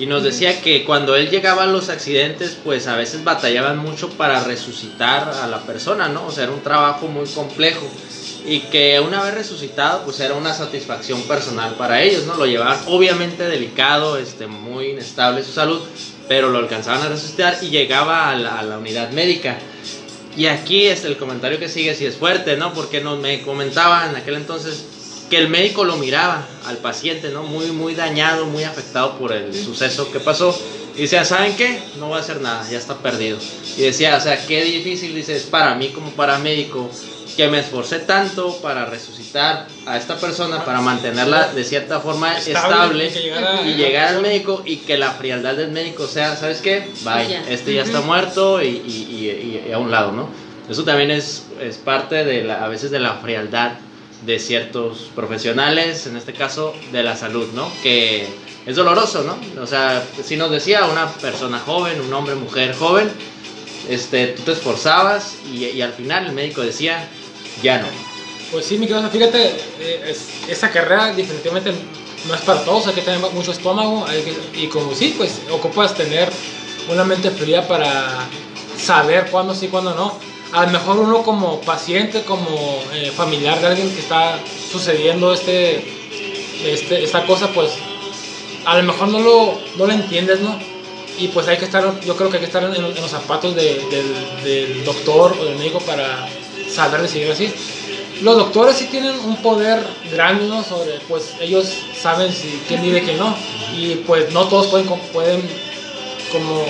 [0.02, 4.10] y nos decía que cuando él llegaba a los accidentes, pues a veces batallaban mucho
[4.10, 6.26] para resucitar a la persona, ¿no?
[6.26, 7.88] O sea, era un trabajo muy complejo
[8.44, 12.36] y que una vez resucitado, pues era una satisfacción personal para ellos, ¿no?
[12.36, 15.80] Lo llevaban obviamente delicado, este, muy inestable su salud,
[16.28, 19.60] pero lo alcanzaban a resucitar y llegaba a la, a la unidad médica.
[20.36, 22.74] Y aquí es el comentario que sigue, si es fuerte, ¿no?
[22.74, 24.84] Porque nos me comentaba en aquel entonces
[25.32, 27.41] que el médico lo miraba al paciente, ¿no?
[27.44, 30.56] Muy, muy dañado, muy afectado por el suceso que pasó.
[30.96, 31.80] Y decía, ¿saben qué?
[31.98, 33.38] No voy a hacer nada, ya está perdido.
[33.78, 36.91] Y decía, o sea, qué difícil, dice, es para mí como paramédico,
[37.38, 43.08] que me esforcé tanto para resucitar a esta persona, para mantenerla de cierta forma estable,
[43.08, 46.60] y que llegara- y llegar al médico y que la frialdad del médico sea, ¿sabes
[46.60, 46.89] qué?
[47.06, 47.44] Bye, Ya.
[47.50, 49.08] este ya está muerto y, y-
[49.65, 50.28] y- y a un lado, ¿no?
[50.70, 53.72] Eso también es, es parte de la, a veces de la frialdad
[54.25, 57.71] de ciertos profesionales, en este caso de la salud, ¿no?
[57.81, 58.27] Que
[58.65, 59.62] es doloroso, ¿no?
[59.62, 63.10] O sea, si nos decía una persona joven, un hombre, mujer joven,
[63.89, 67.07] este, tú te esforzabas y, y al final el médico decía,
[67.63, 67.88] ya no.
[68.51, 69.47] Pues sí, mi querido, fíjate,
[69.79, 71.71] eh, es- esa carrera definitivamente
[72.27, 74.05] no es para todos, hay que tener mucho estómago
[74.55, 76.29] y como sí, pues ocupas tener
[76.89, 78.19] una mente fría para
[78.77, 80.19] saber cuándo sí, cuándo no.
[80.54, 82.48] A lo mejor uno como paciente, como
[82.94, 84.38] eh, familiar de alguien que está
[84.72, 85.84] sucediendo este,
[86.66, 87.72] este, esta cosa, pues
[88.66, 90.60] a lo mejor no lo, no lo entiendes, ¿no?
[91.18, 93.82] Y pues hay que estar, yo creo que hay que estar en, los zapatos de-
[93.90, 96.28] del, del doctor o del médico para
[96.70, 97.54] saber decidir así.
[98.22, 99.80] Los doctores sí tienen un poder
[100.12, 100.64] grande, ¿no?
[100.64, 101.66] Sobre, pues ellos
[102.00, 103.36] saben si quién vive y quién no.
[103.76, 105.42] Y pues no todos pueden, pueden
[106.32, 106.66] como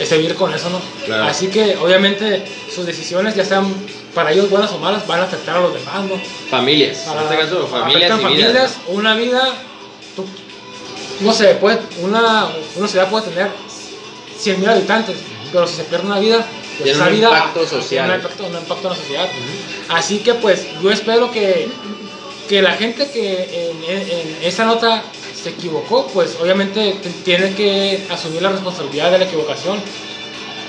[0.00, 0.80] este, vivir con eso, ¿no?
[1.06, 1.24] Claro.
[1.24, 3.72] Así que obviamente sus decisiones, ya sean
[4.14, 6.20] para ellos buenas o malas, van a afectar a los demás, ¿no?
[6.50, 8.72] Familias, en este caso familias afectan y vidas.
[8.72, 9.42] familias, una vida,
[10.16, 10.26] tú-
[11.20, 13.48] no sé, puede, una, una ciudad puede tener
[14.38, 15.16] 100 mil habitantes,
[15.52, 16.44] pero si se pierde una vida,
[16.78, 18.08] pues Tiene un vida impacto tiene social.
[18.10, 19.28] un impacto, un impacto en la sociedad.
[19.90, 21.68] Así que pues yo espero que,
[22.48, 25.02] que la gente que en, en esa nota
[25.42, 29.80] se equivocó, pues obviamente tiene que asumir la responsabilidad de la equivocación,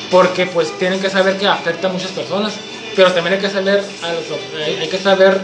[0.09, 2.53] porque pues tienen que saber que afecta a muchas personas,
[2.95, 4.23] pero también hay que saber, a los-
[4.65, 5.41] hay hay que saber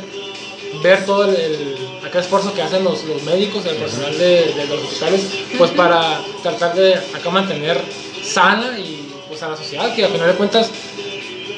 [0.83, 4.65] ver todo el, el- aquel esfuerzo que hacen los, los médicos, el personal de, de
[4.67, 5.21] los hospitales,
[5.57, 7.81] pues para tratar de acá mantener
[8.23, 10.69] sana y pues a la sociedad, que a final de cuentas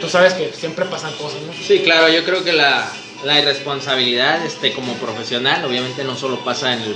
[0.02, 1.54] tú sabes que siempre pasan cosas, ¿no?
[1.68, 2.92] Sí, claro, yo creo que la,
[3.26, 6.96] la irresponsabilidad este, como profesional obviamente no solo pasa en el,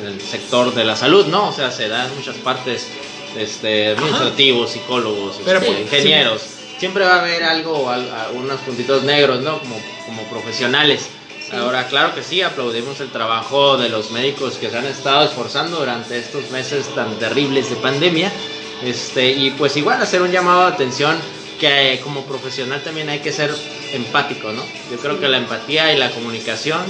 [0.00, 1.48] en el sector de la salud, ¿no?
[1.48, 2.88] O sea, se da en muchas partes
[3.36, 6.42] este, administrativos, psicólogos, Pero, este, pues, ingenieros.
[6.78, 9.58] Siempre va a haber algo, a- unos puntitos negros, ¿no?
[9.60, 11.08] Como, como profesionales.
[11.52, 15.78] Ahora, claro que sí, aplaudimos el trabajo de los médicos que se han estado esforzando
[15.78, 18.32] durante estos meses tan terribles de pandemia.
[18.82, 21.16] Este, y pues igual hacer un llamado de atención
[21.58, 23.54] que como profesional también hay que ser
[23.92, 24.62] empático, ¿no?
[24.90, 26.80] Yo creo que la empatía y la comunicación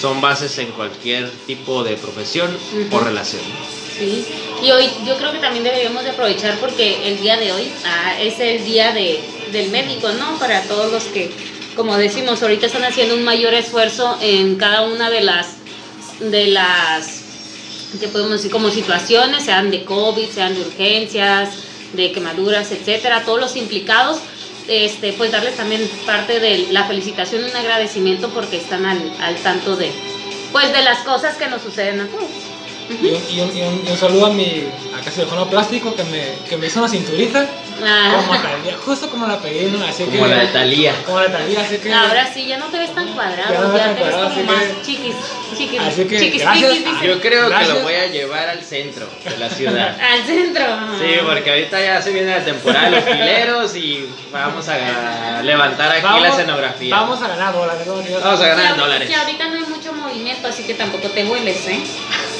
[0.00, 2.56] son bases en cualquier tipo de profesión
[2.90, 3.42] o relación.
[3.98, 4.24] Sí,
[4.64, 8.18] y hoy yo creo que también deberíamos de aprovechar porque el día de hoy ah,
[8.18, 9.20] es el día de,
[9.52, 10.38] del médico, ¿no?
[10.38, 11.30] Para todos los que,
[11.76, 15.48] como decimos, ahorita están haciendo un mayor esfuerzo en cada una de las,
[16.20, 17.22] de las,
[18.00, 21.50] que podemos decir, como situaciones, sean de COVID, sean de urgencias,
[21.92, 24.18] de quemaduras, etcétera, todos los implicados,
[24.68, 29.36] este, pues darles también parte de la felicitación y un agradecimiento porque están al, al
[29.36, 29.90] tanto de,
[30.52, 32.08] pues de las cosas que nos suceden a.
[32.90, 34.64] y, un, y, un, y, un, y un saludo a mi
[34.98, 37.46] acá cirujano plástico que me, que me hizo una cinturita
[37.82, 38.12] Ah.
[38.26, 39.82] como Talía, justo como la pedí, ¿no?
[39.82, 40.94] Así Como que, la de Talía.
[41.06, 41.90] Como la de Talía, así que.
[41.90, 44.14] Ahora sí, ya no te ves tan Ya no cuadrado, me ves ya te ves
[44.14, 45.14] cuadrado, como así más chiquis,
[45.56, 46.72] chiquis, Así que, chiquis, gracias.
[46.72, 47.06] chiquis, dice.
[47.06, 47.74] Yo creo que Gracias.
[47.78, 49.96] lo voy a llevar al centro de la ciudad.
[50.12, 50.62] Al centro.
[51.00, 55.90] Sí, porque ahorita ya se viene la temporada de los fileros y vamos a levantar
[55.90, 56.94] aquí Vamos- la escenografía.
[56.94, 57.86] Vamos a ganar dólares.
[57.86, 57.94] ¿no?
[57.94, 59.08] Vamos a ganar Que dólares.
[59.08, 61.80] Que ahorita no hay mucho movimiento, así que tampoco te vueles, ¿eh?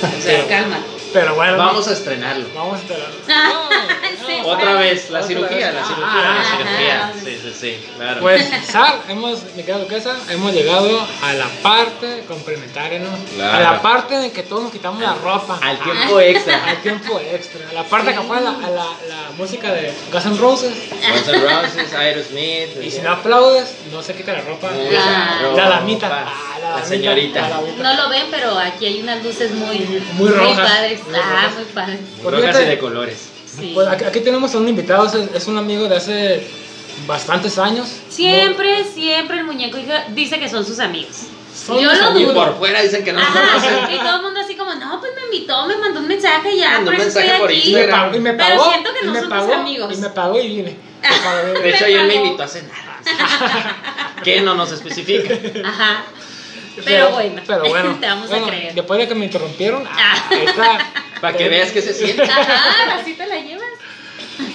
[0.18, 0.84] O sea, Pero- cálmate.
[1.12, 1.56] Pero bueno.
[1.56, 2.46] Vamos a estrenarlo.
[2.54, 3.10] Vamos a esperar.
[4.26, 4.38] Sí.
[4.44, 5.74] Otra vez, la Otra cirugía, vez.
[5.74, 6.56] la cirugía, Ah, la ajá.
[6.56, 7.12] cirugía.
[7.24, 8.20] Sí, sí, sí, claro.
[8.20, 13.11] Pues, Sar, hemos, mi querida duquesa, hemos llegado a la parte complementaria, ¿no?
[13.37, 13.56] Claro.
[13.56, 15.59] A la parte en que todos nos quitamos la ropa.
[15.62, 16.64] Al tiempo extra.
[16.64, 17.61] Al tiempo extra.
[17.72, 20.72] La parte que fue la, a la, la música de Guns N' Roses.
[20.90, 22.83] Guns N' Roses, Aerosmith.
[22.83, 24.68] Y si no aplaudes, no se quita la ropa.
[24.98, 25.52] Ah.
[25.56, 26.09] La damita.
[26.26, 27.40] Ah, La señorita.
[27.42, 27.83] la damita.
[27.83, 29.78] No lo ven, pero aquí hay unas luces muy,
[30.14, 30.68] Muy rojas.
[30.70, 31.00] padres.
[31.06, 31.54] Muy ah, rojas.
[31.54, 31.98] muy padres.
[32.22, 33.28] Pues Rojas y de colores.
[33.60, 33.72] Sí.
[33.74, 36.46] Pues aquí, tenemos a un invitado, es, es un amigo de hace
[37.06, 37.88] bastantes años.
[38.08, 39.78] Siempre, siempre el muñeco
[40.10, 41.26] dice que son sus amigos.
[41.54, 42.34] Son Yo amigos.
[42.34, 45.24] por fuera dicen que no Ajá, y todo el mundo así como, no, pues me
[45.36, 47.74] invitó, me mandó un mensaje y ya, Mandó por un eso estoy mensaje por Y
[47.74, 49.98] me pagó, y me Pero pagó, siento que y no me son tus pagó, amigos.
[49.98, 50.76] Y me pagó y vine.
[51.62, 52.70] De hecho, ayer me invitó a cenar.
[54.24, 55.34] ¿Qué no nos especifica?
[55.64, 56.04] Ajá.
[56.84, 58.74] Pero bueno, pero bueno, te vamos bueno, a creer.
[58.74, 62.22] Después de que me interrumpieron, ah, esta- Para que veas que se siente.
[62.22, 63.14] Ajá, así.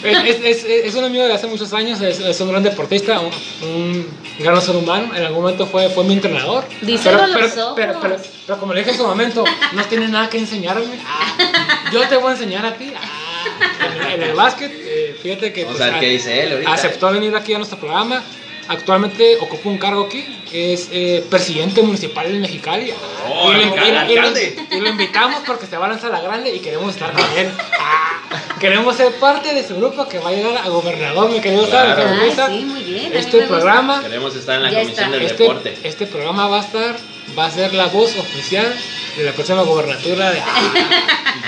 [0.05, 3.19] Es, es, es, es un amigo de hace muchos años, es, es un gran deportista,
[3.19, 3.31] un,
[3.67, 4.07] un
[4.39, 5.11] gran ser humano.
[5.15, 6.63] En algún momento fue, fue mi entrenador.
[6.81, 10.07] Díselo pero, los pero, pero, pero, pero como le dije en su momento, no tiene
[10.07, 10.85] nada que enseñarme.
[11.05, 12.93] Ah, yo te voy a enseñar a ti.
[12.95, 16.73] Ah, en, el- en el básquet, eh, fíjate que pues, a dice él ahorita.
[16.73, 18.23] aceptó venir aquí a nuestro programa.
[18.67, 22.91] Actualmente ocupa un cargo aquí, es eh, presidente municipal de Mexicali.
[23.29, 24.67] Oh, y, lo, alcalde, y lo- alcalde.
[24.71, 27.51] y lo invitamos porque se va a lanzar la grande y queremos estar con él.
[27.79, 28.21] Ah,
[28.59, 31.89] queremos ser parte de su grupo que va a llegar a gobernador, mi querido Claro.
[31.95, 32.47] Sara, que me Ay, gusta.
[32.47, 33.11] sí, muy bien.
[33.15, 35.77] Este programa, Queremos estar en la Ya comisión del este, deporte.
[35.83, 36.95] este programa va a estar,
[37.37, 38.73] va a ser la voz oficial
[39.17, 40.41] de la próxima gobernatura de.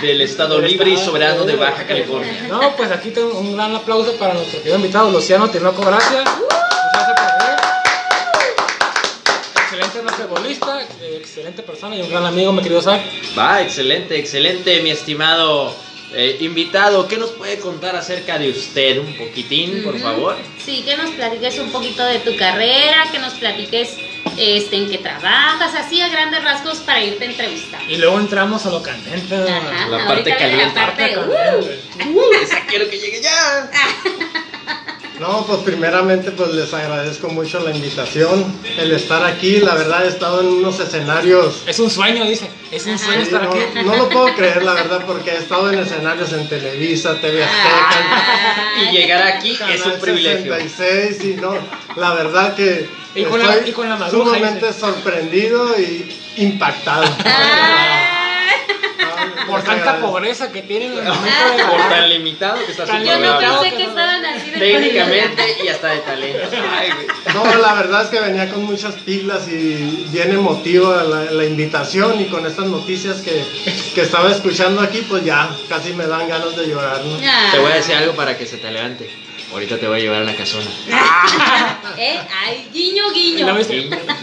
[0.01, 2.45] Del Estado del Libre y Soberano de Baja California.
[2.49, 6.23] No, pues aquí tengo un gran aplauso para nuestro querido invitado, Luciano Tinoco, gracias.
[6.97, 7.59] Gracias por venir.
[9.55, 10.81] Excelente basquetbolista,
[11.15, 13.01] excelente persona y un gran amigo, mi querido Zach.
[13.37, 15.75] Va, excelente, excelente, mi estimado
[16.13, 17.07] eh, invitado.
[17.07, 18.97] ¿Qué nos puede contar acerca de usted?
[18.97, 20.37] Un poquitín, por favor.
[20.57, 23.95] Sí, que nos platiques un poquito de tu carrera, que nos platiques
[24.35, 27.81] este, en qué trabajas, así a grandes rasgos para irte a entrevistar.
[27.87, 29.35] Y luego entramos a lo candente.
[29.35, 30.79] Ajá, La parte caliente.
[30.79, 32.09] La parte, Parte uh.
[32.09, 33.69] Uh, esa quiero que llegue ya.
[35.19, 38.45] No, pues primeramente pues les agradezco mucho la invitación,
[38.77, 42.47] el estar aquí, la verdad he estado en unos escenarios, Es un sueño, dice.
[42.71, 43.59] Es un sueño sí, estar no, aquí.
[43.83, 48.23] no lo puedo creer la verdad porque he estado en escenarios en Televisa, TV Azteca,
[48.83, 50.53] Y llegar aquí es un privilegio.
[50.53, 51.53] 66 y no,
[51.95, 54.79] la verdad que Y con la- y con la maruja, sumamente dice.
[54.79, 57.05] sorprendido y impactado.
[59.47, 63.03] Por tanta pobreza que tienen en el momento de Por tan limitado que está Tan
[63.03, 66.49] yo no pensé que estaban así de Técnicamente y hasta de talento.
[66.71, 66.89] Ay.
[67.33, 72.19] No, la verdad es que venía con muchas pilas y bien emotiva la, la invitación
[72.21, 73.43] y con estas noticias que,
[73.93, 77.17] que estaba escuchando aquí, pues ya casi me dan ganas de llorar, ¿no?
[77.23, 77.49] Ah.
[77.51, 79.26] Te voy a decir algo para que se te levante.
[79.51, 80.65] Ahorita te voy a llevar a la casona.
[81.99, 83.45] Eh, ay, guiño, guiño.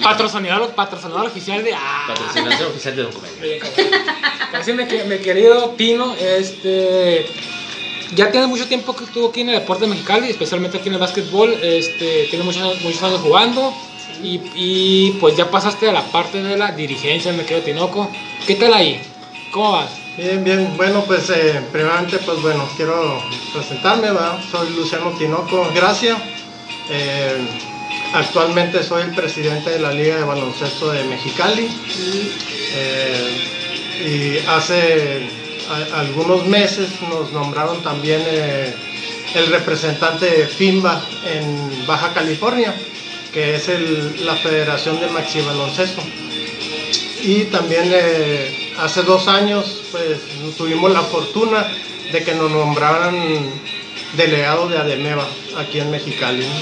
[0.02, 1.74] patrocinador, patrocinador oficial de.
[1.74, 3.37] Ah, Patrocinación oficial de documento.
[3.42, 3.90] Bien, cabrón.
[4.52, 7.26] Así, mi, que- mi querido Tino, este.
[8.14, 11.00] Ya tiene mucho tiempo que estuvo aquí en el deporte mexicali, especialmente aquí en el
[11.00, 11.52] básquetbol.
[11.62, 13.74] Este, tiene muchos, muchos años jugando.
[14.22, 18.08] Y, y, pues ya pasaste a la parte de la dirigencia, mi querido Tinoco.
[18.46, 19.00] ¿Qué tal ahí?
[19.50, 19.90] ¿Cómo vas?
[20.16, 20.77] Bien, bien.
[20.77, 23.20] Bueno, pues eh, primeramente, pues bueno, quiero
[23.53, 24.38] presentarme, ¿verdad?
[24.50, 26.16] Soy Luciano Tinoco Gracia.
[26.88, 27.37] Eh,
[28.12, 31.68] actualmente soy el presidente de la Liga de Baloncesto de Mexicali.
[32.77, 33.50] Eh,
[34.07, 35.29] y hace
[35.94, 38.72] algunos meses nos nombraron también eh,
[39.35, 42.72] el representante de FIMBA en Baja California,
[43.33, 46.03] que es el- la Federación de Maxi Baloncesto.
[47.24, 50.18] Y también eh, hace dos años pues
[50.56, 51.66] tuvimos la fortuna
[52.12, 53.14] de que nos nombraran
[54.14, 56.46] delegado de Ademeva aquí en Mexicali.
[56.46, 56.54] ¿no?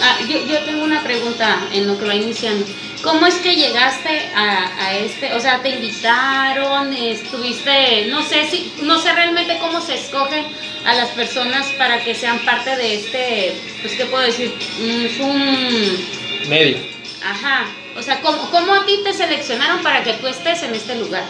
[0.00, 2.64] Ah, yo, yo tengo una pregunta en lo que va iniciando.
[3.02, 5.32] ¿Cómo es que llegaste a, a este?
[5.34, 10.44] O sea, te invitaron, estuviste, no sé si, no sé realmente cómo se escogen
[10.84, 15.20] a las personas para que sean parte de este, pues qué puedo decir, Mm, es
[15.20, 16.78] un, Medio.
[17.24, 17.66] Ajá.
[17.98, 21.24] O sea, ¿cómo, ¿cómo a ti te seleccionaron para que tú estés en este lugar?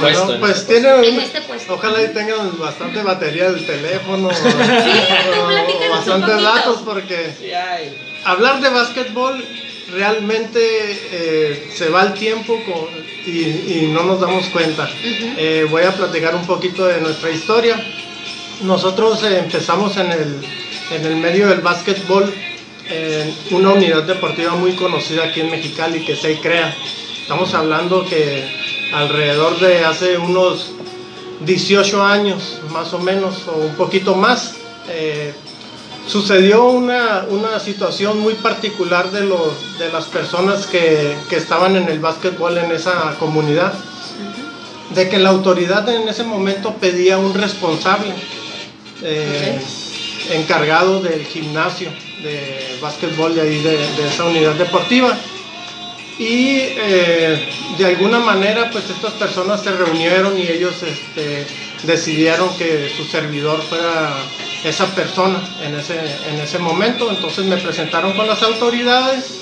[0.00, 1.74] Bueno, en pues tiene, En este puesto.
[1.74, 5.46] ojalá y tengan bastante batería del teléfono, o- tú o
[5.84, 7.50] un bastantes datos porque Sí,
[8.24, 9.44] hablar de básquetbol
[9.90, 10.58] realmente
[11.12, 12.88] eh, se va el tiempo con-
[13.26, 13.40] y,
[13.84, 14.88] y no nos damos cuenta.
[15.36, 17.78] Eh, voy a platicar un poquito de nuestra historia.
[18.62, 20.40] Nosotros eh, empezamos en el,
[20.90, 22.32] en el medio del básquetbol
[22.92, 26.74] en una unidad deportiva muy conocida aquí en Mexicali que se crea.
[27.22, 28.44] Estamos hablando que
[28.92, 30.72] alrededor de hace unos
[31.40, 34.56] 18 años más o menos o un poquito más
[34.88, 35.32] eh,
[36.06, 41.88] sucedió una, una situación muy particular de, los, de las personas que, que estaban en
[41.88, 43.72] el básquetbol en esa comunidad,
[44.94, 48.12] de que la autoridad en ese momento pedía un responsable
[49.02, 49.60] eh,
[50.32, 51.88] encargado del gimnasio
[52.22, 55.18] de básquetbol de ahí, de, esa unidad deportiva.
[56.18, 61.46] Y eh, de alguna manera, pues estas personas se reunieron y ellos este,
[61.84, 64.14] decidieron que su servidor fuera
[64.64, 67.10] esa persona en ese, en ese momento.
[67.10, 69.40] Entonces me presentaron con las autoridades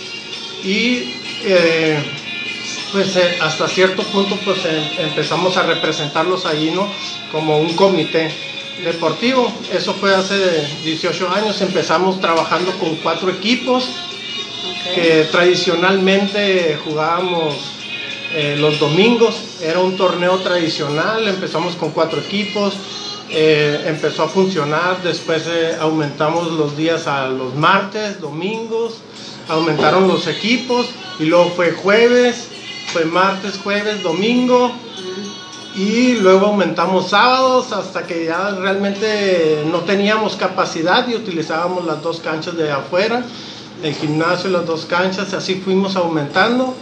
[0.65, 1.15] y
[1.45, 1.99] eh,
[2.93, 6.89] pues eh, hasta cierto punto pues em- empezamos a representarlos ahí, ¿no?
[7.33, 8.31] Como un comité
[8.85, 9.53] deportivo.
[9.73, 10.35] Eso fue hace
[10.85, 11.61] 18 años.
[11.61, 13.89] Empezamos trabajando con cuatro equipos
[14.95, 17.55] que tradicionalmente jugábamos
[18.33, 22.75] eh, los domingos, era un torneo tradicional, empezamos con cuatro equipos,
[23.29, 28.95] eh, empezó a funcionar, después eh, aumentamos los días a los martes, domingos,
[29.49, 30.87] aumentaron los equipos.
[31.19, 32.49] Y luego fue jueves,
[32.93, 34.73] fue martes, jueves, domingo
[35.75, 42.21] y luego aumentamos sábados hasta que ya realmente no teníamos capacidad y utilizábamos las dos
[42.21, 43.25] canchas de afuera,
[43.83, 46.75] el gimnasio, las dos canchas, así fuimos aumentando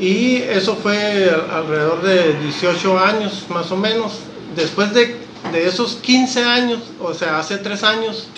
[0.00, 4.12] y eso fue alrededor de 18 años más o menos.
[4.56, 5.16] Después de,
[5.52, 8.28] de esos 15 años, o sea, hace 3 años,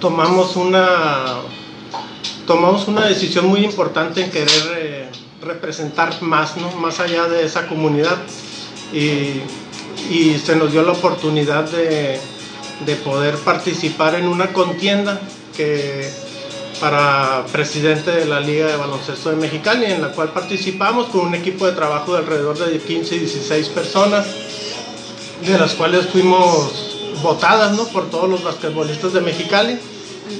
[0.00, 1.36] tomamos una,
[2.46, 5.08] tomamos una decisión muy importante en querer eh,
[5.42, 6.70] representar más, ¿no?
[6.72, 8.16] más allá de esa comunidad
[8.94, 9.42] y,
[10.44, 12.20] se nos dio la oportunidad de,
[12.84, 15.20] de poder participar en una contienda
[15.56, 16.10] que
[16.80, 21.34] para presidente de la Liga de Baloncesto de Mexicali, en la cual participamos con un
[21.34, 24.26] equipo de trabajo de alrededor de 15 y 16 personas,
[25.46, 27.86] de las cuales fuimos votadas ¿no?
[27.88, 29.78] por todos los basquetbolistas de Mexicali.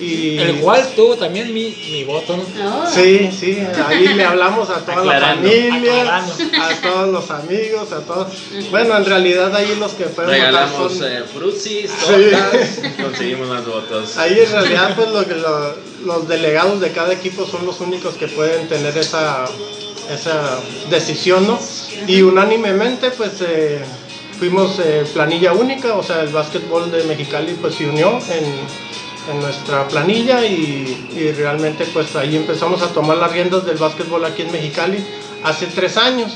[0.00, 2.44] Y, El cual tuvo también mi, mi voto, ¿no?
[2.64, 2.90] No.
[2.90, 6.34] Sí, sí, ahí le hablamos a toda Aclarando, la familia, aclarando.
[6.62, 8.28] a todos los amigos, a todos.
[8.70, 11.22] Bueno, en realidad ahí los que fueron votar Regalamos son- eh,
[11.60, 11.86] Sí.
[12.00, 14.16] tortas, conseguimos más votos.
[14.16, 15.74] Ahí en realidad pues lo que lo-
[16.06, 19.44] los delegados de cada equipo son los únicos que pueden tener esa,
[20.10, 20.58] esa
[20.90, 21.58] decisión, ¿no?
[22.06, 23.80] Y unánimemente pues eh,
[24.38, 28.44] fuimos eh, planilla única, o sea, el básquetbol de Mexicali pues se unió en,
[29.30, 34.24] en nuestra planilla y, y realmente pues ahí empezamos a tomar las riendas del básquetbol
[34.24, 35.04] aquí en Mexicali
[35.44, 36.32] hace tres años.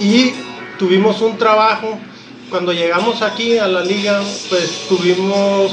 [0.00, 0.32] Y
[0.78, 1.98] tuvimos un trabajo,
[2.48, 5.72] cuando llegamos aquí a la liga, pues tuvimos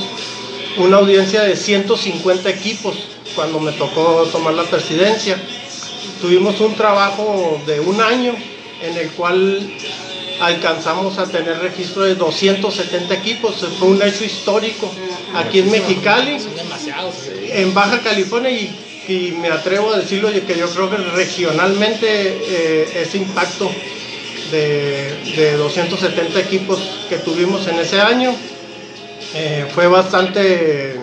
[0.78, 2.96] una audiencia de 150 equipos
[3.36, 5.40] cuando me tocó tomar la presidencia.
[6.22, 8.34] Tuvimos un trabajo de un año
[8.82, 9.72] en el cual
[10.40, 13.66] alcanzamos a tener registro de 270 equipos.
[13.80, 14.92] Fue un hecho histórico
[15.36, 16.38] aquí en Mexicali
[17.52, 18.76] en Baja California y,
[19.08, 23.70] y me atrevo a decirlo que yo creo que regionalmente eh, ese impacto
[24.52, 28.34] de, de 270 equipos que tuvimos en ese año
[29.34, 31.00] eh, fue bastante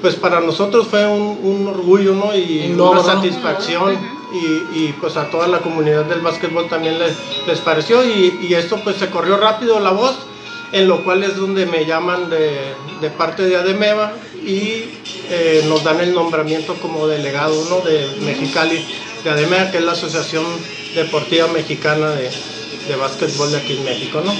[0.00, 2.36] pues para nosotros fue un, un orgullo ¿no?
[2.36, 3.14] y Un logro, una ¿no?
[3.14, 7.12] satisfacción y, pues a toda la comunidad del básquetbol también les,
[7.46, 10.14] les pareció y, esto pues se corrió rápido la voz
[10.72, 14.12] en lo cual es donde me llaman de, de parte de Ademeva
[14.44, 14.84] y
[15.30, 17.80] eh, nos dan el nombramiento como delegado ¿no?
[17.80, 18.82] de Mexicali
[19.22, 20.44] de Ademeva que es la Asociación
[20.94, 22.30] Deportiva Mexicana de,
[22.88, 24.32] de Básquetbol de aquí en México ¿no?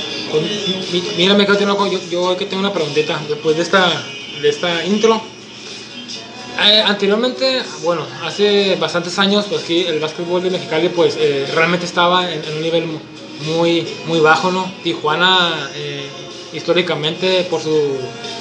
[0.93, 3.87] Mi- Mira, me quedo tinoco, yo, yo que tengo una preguntita después de esta,
[4.41, 5.21] de esta intro.
[6.65, 11.87] Eh, anteriormente, bueno, hace bastantes años, pues aquí el básquetbol de Mexicali, pues eh, realmente
[11.87, 12.99] estaba en, en un nivel mu-
[13.57, 14.71] muy, muy bajo, ¿no?
[14.85, 16.07] Tijuana, eh,
[16.53, 17.99] históricamente, por su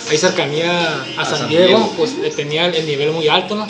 [0.10, 1.94] ahí cercanía a, San, San Diego, Diego.
[1.98, 3.68] pues eh, tenía el nivel muy alto, ¿no?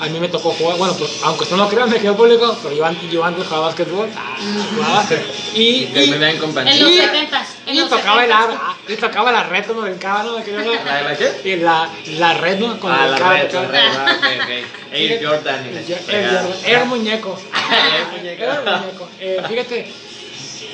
[0.00, 2.74] A mí me tocó jugar, bueno, pues, aunque usted no crea, me quedo público, pero
[2.74, 4.36] yo, antes- yo antes jugaba básquetbol, ah,
[4.74, 5.24] jugaba básquet.
[5.54, 8.24] Y, y- En los Y- 70 en y los tocaba 70s.
[8.24, 8.56] el.
[8.60, 10.38] Ah, Y tocaba la red, me brincaba, ¿no?
[10.38, 10.44] Me
[10.84, 11.40] ¿La, la qué?
[11.44, 11.88] Y la,
[12.18, 12.78] la red, ¿no?
[12.80, 14.66] Cuando Ah, la brincaba, red, la tocaba- red, ah.
[14.92, 15.74] Air Jordan y El,
[18.20, 18.42] muñeco.
[18.42, 19.08] Era muñeco.
[19.20, 19.92] Eh, fíjate.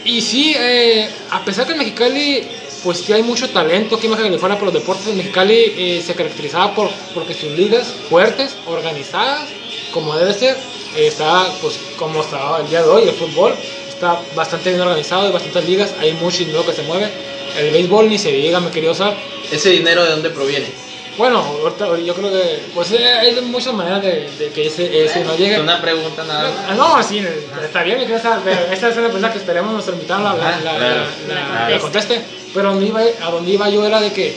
[0.05, 2.49] Y sí, eh, a pesar que Mexicali,
[2.83, 6.03] pues sí hay mucho talento aquí en Baja California por los deportes, en Mexicali eh,
[6.05, 9.49] se caracterizaba por porque sus ligas fuertes, organizadas,
[9.93, 10.57] como debe ser,
[10.97, 13.55] eh, está pues como está el día de hoy el fútbol,
[13.89, 17.11] está bastante bien organizado, hay bastantes ligas, hay mucho dinero que se mueve.
[17.59, 19.16] El béisbol ni se diga, me quería usar.
[19.51, 20.89] ¿Ese dinero de dónde proviene?
[21.19, 25.25] Bueno, ahorita yo creo que pues eh, hay muchas maneras de, de que ese, ese
[25.25, 25.55] no llegue.
[25.57, 26.53] Es una pregunta nada más.
[26.69, 27.23] Ah, No, sí,
[27.63, 30.61] está bien, esa, pero esa es la pregunta que esperemos nuestro invitado la, la, Ah,
[30.65, 31.67] la- claro, la- la- claro.
[31.67, 32.21] que la conteste.
[32.55, 34.35] Pero donde iba, a donde iba yo era de que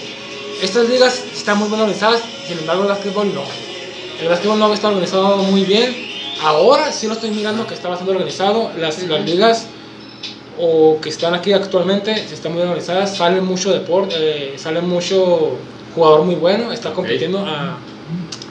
[0.62, 3.44] estas ligas están muy bien organizadas, sin embargo el básquetbol no.
[4.22, 6.12] El básquetbol no está organizado muy bien.
[6.42, 8.72] Ahora sí lo estoy mirando que está bastante organizado.
[8.78, 9.68] Las, las ligas
[10.60, 15.58] o que están aquí actualmente se están muy organizadas, sale mucho deporte, eh, sale mucho
[15.96, 17.78] jugador muy bueno, está compitiendo a,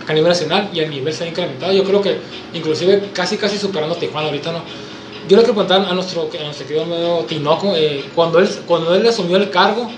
[0.07, 1.73] a nivel nacional y el nivel se ha incrementado.
[1.73, 2.17] Yo creo que
[2.55, 4.59] inclusive casi casi superando a Tijuana ahorita no.
[5.29, 8.95] Yo le quiero preguntar a nuestro, a nuestro querido amigo Tinoco, eh, cuando, él, cuando
[8.95, 9.89] él asumió el cargo,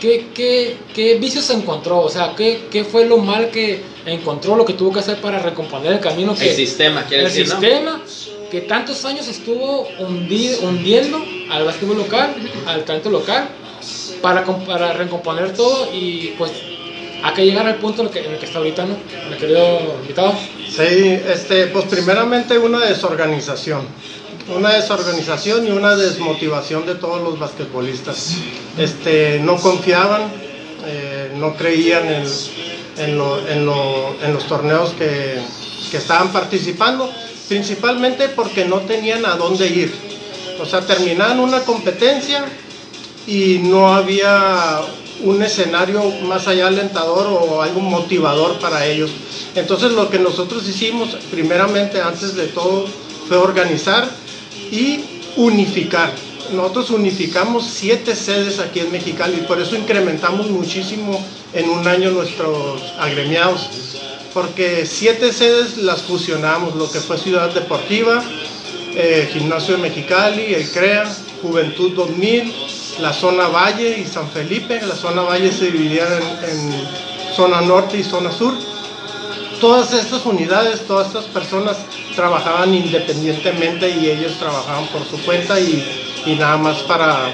[0.00, 2.00] ¿qué, qué, qué vicios se encontró?
[2.00, 5.38] O sea, ¿qué, ¿qué fue lo mal que encontró, lo que tuvo que hacer para
[5.38, 6.34] recomponer el camino?
[6.34, 7.60] Que, El sistema, quiere el decir, ¿no?
[7.60, 8.02] sistema
[8.50, 12.34] que tantos años estuvo hundi- hundiendo al básquetbol local,
[12.66, 13.48] al talento local,
[14.20, 16.50] para, para recomponer todo y pues
[17.22, 18.96] a que llegar al punto en el que, está ahorita, ¿no?
[19.30, 20.32] Mi querido invitado.
[20.68, 23.82] Sí, este, pues primeramente una desorganización.
[24.48, 28.36] Una desorganización y una desmotivación de todos los basquetbolistas.
[28.76, 30.22] Este, no confiaban,
[30.86, 32.24] eh, no creían en,
[32.98, 35.38] en, lo- en lo- en los torneos que
[35.96, 37.08] estaban participando,
[37.48, 39.94] principalmente porque no tenían a dónde ir.
[40.60, 42.44] O sea, terminaban una competencia
[43.26, 44.80] y no había
[45.20, 49.10] un escenario más allá alentador o algo motivador para ellos.
[49.54, 52.86] Entonces lo que nosotros hicimos primeramente antes de todo
[53.28, 54.08] fue organizar
[54.70, 55.00] y
[55.36, 56.12] unificar.
[56.52, 62.10] Nosotros unificamos siete sedes aquí en Mexicali y por eso incrementamos muchísimo en un año
[62.10, 63.68] nuestros agremiados,
[64.34, 68.22] porque siete sedes las fusionamos, lo que fue Ciudad Deportiva,
[68.94, 71.04] eh, Gimnasio de Mexicali, el CREA,
[71.42, 72.52] Juventud 2000,
[73.00, 74.80] la zona Valle y San Felipe.
[74.86, 78.54] La zona Valle se dividía en, en zona norte y zona sur.
[79.60, 81.78] Todas estas unidades, todas estas personas
[82.14, 85.84] trabajaban independientemente y ellos trabajaban por su cuenta y,
[86.26, 87.32] y nada más para,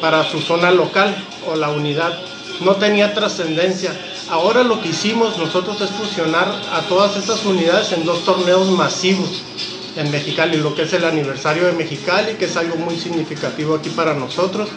[0.00, 1.14] para su zona local
[1.50, 2.18] o la unidad.
[2.60, 3.92] No tenía trascendencia.
[4.30, 9.42] Ahora lo que hicimos nosotros es fusionar a todas estas unidades en dos torneos masivos
[9.96, 13.90] en Mexicali, lo que es el aniversario de Mexicali, que es algo muy significativo aquí
[13.90, 14.68] para nosotros,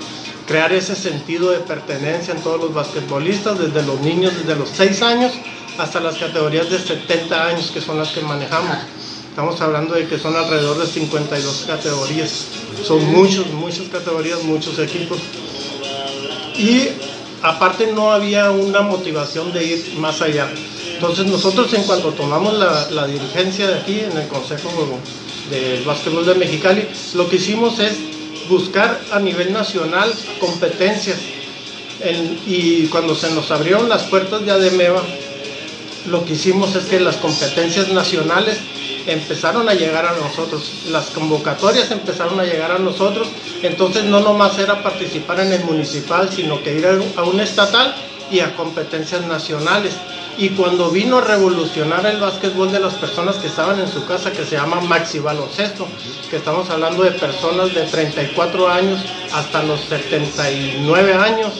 [0.47, 5.01] crear ese sentido de pertenencia en todos los basquetbolistas, desde los niños, desde los 6
[5.03, 5.33] años
[5.77, 8.77] hasta las categorías de 70 años, que son las que manejamos.
[9.29, 12.45] Estamos hablando de que son alrededor de 52 categorías.
[12.83, 15.17] Son muchos, muchas categorías, muchos equipos.
[16.55, 16.89] Y
[17.41, 20.47] aparte no había una motivación de ir más allá.
[21.03, 24.69] Entonces nosotros en cuanto tomamos la, dirigencia de aquí en el Consejo
[25.49, 27.97] de Básquetbol de Mexicali, lo que hicimos es
[28.47, 31.17] buscar a nivel nacional competencias.
[31.99, 35.03] En- y cuando se nos abrieron las puertas de ADEMEVA,
[36.09, 38.55] lo que hicimos es que las competencias nacionales
[39.05, 43.27] empezaron a llegar a nosotros, las convocatorias empezaron a llegar a nosotros,
[43.61, 46.87] entonces no nomás era participar en el municipal, sino que ir
[47.17, 47.93] a un estatal
[48.31, 49.91] y a competencias nacionales.
[50.37, 54.31] Y cuando vino a revolucionar el básquetbol de las personas que estaban en su casa,
[54.31, 55.87] que se llama Maxi Baloncesto,
[56.29, 58.99] que estamos hablando de personas de 34 años
[59.33, 61.51] hasta los 79 años,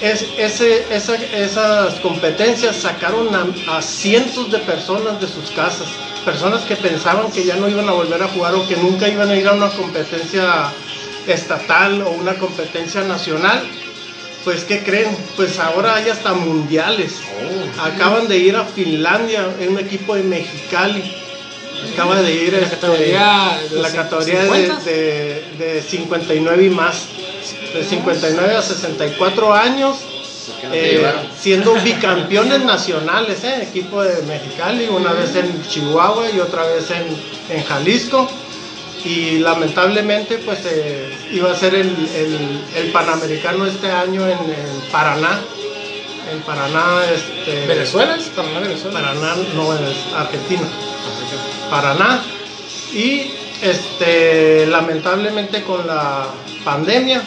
[0.00, 5.88] es, ese, esa- esas competencias sacaron a, a cientos de personas de sus casas,
[6.24, 9.30] personas que pensaban que ya no iban a volver a jugar o que nunca iban
[9.30, 10.72] a ir a una competencia
[11.26, 13.62] estatal o una competencia nacional.
[14.44, 15.16] Pues, ¿qué creen?
[15.36, 17.12] Pues ahora hay hasta mundiales.
[17.80, 21.02] Acaban de ir a Finlandia, en un equipo de Mexicali.
[21.92, 24.80] Acaba de ir La este, categoría de la categoría de, 50.
[24.84, 27.06] de- de 59 y más.
[27.74, 29.96] De 59 a 64 años.
[30.60, 33.62] ¿Qué no te eh, siendo bicampeones nacionales, ¿eh?
[33.62, 38.30] equipo de Mexicali, una vez en Chihuahua y otra vez en, en Jalisco.
[39.04, 44.90] Y lamentablemente, pues eh, iba a ser el, el- el Panamericano este año en, en
[44.90, 45.40] Paraná.
[46.32, 48.16] En Paraná, este, ¿Venezuela?
[48.16, 49.00] ¿Es Paraná, Venezuela?
[49.00, 50.62] Paraná, no es Argentina.
[51.70, 52.22] Paraná.
[52.94, 53.30] Y
[53.62, 56.26] este, lamentablemente con la
[56.64, 57.22] pandemia,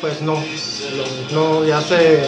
[0.00, 0.42] pues no,
[1.32, 2.22] no, ya se,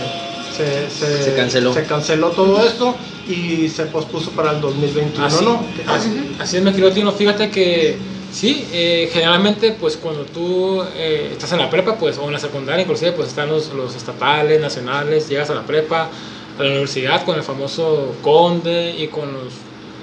[0.57, 1.72] se, Se canceló.
[1.75, 2.97] se canceló todo esto
[3.29, 5.64] y se pospuso para el 2021, Así, ¿no?
[5.87, 7.12] así, así es, mi querido Tino.
[7.12, 7.97] Fíjate que
[8.35, 12.39] sí, eh, generalmente, pues cuando tú eh, estás en la prepa, pues, o en la
[12.39, 16.11] secundaria, inclusive, pues están los, los estatales, nacionales, llegas a la prepa,
[16.59, 19.55] a la universidad con el famoso Conde y con los,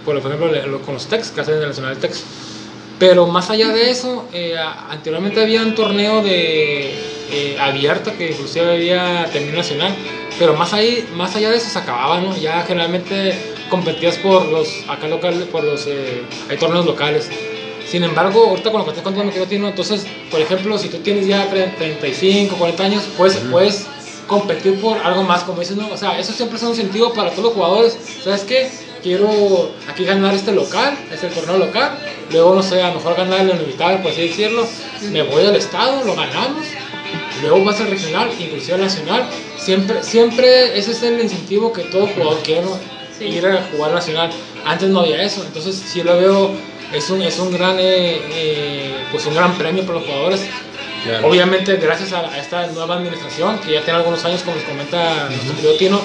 [0.06, 2.24] por ejemplo, con los TEX, que hacen el Nacional TEX.
[3.02, 4.56] Pero más allá de eso, eh,
[4.90, 6.94] anteriormente había un torneo de
[7.32, 9.96] eh, abierto que inclusive había terminado nacional,
[10.38, 12.38] pero más ahí, más allá de eso se acababa, ¿no?
[12.38, 13.34] Ya generalmente
[13.72, 17.30] competías por los acá locales, por los eh, hay torneos locales.
[17.92, 20.88] Sin embargo, ahorita con lo que estás contando, me quedo Tino, entonces, por ejemplo, si
[20.88, 23.86] tú tienes ya tre- 35, 40 años, pues puedes
[24.28, 25.90] competir por algo más, como dices, ¿no?
[25.90, 27.98] O sea, eso siempre es un incentivo para todos los jugadores.
[28.24, 28.72] ¿Sabes qué?
[29.04, 31.98] Quiero aquí ganar este local, este torneo local,
[32.32, 34.66] luego, no sé, a lo mejor ganar el universitario, por así decirlo,
[35.12, 36.66] me voy al estado, lo ganamos,
[37.42, 39.26] luego vas al regional, inclusive al nacional.
[39.58, 42.78] Siempre, siempre ese es el incentivo que todo jugador quiere, ¿no?
[43.18, 43.26] Sí.
[43.26, 44.32] ir a jugar nacional.
[44.66, 46.52] Antes no había eso, entonces sí lo veo,
[46.94, 50.42] es un, es un gran, eh, eh, pues un gran premio para los jugadores.
[51.04, 51.28] Claro.
[51.28, 55.30] Obviamente gracias a, a esta nueva administración, que ya tiene algunos años, como nos comenta
[55.30, 56.02] nuestro querido Tino,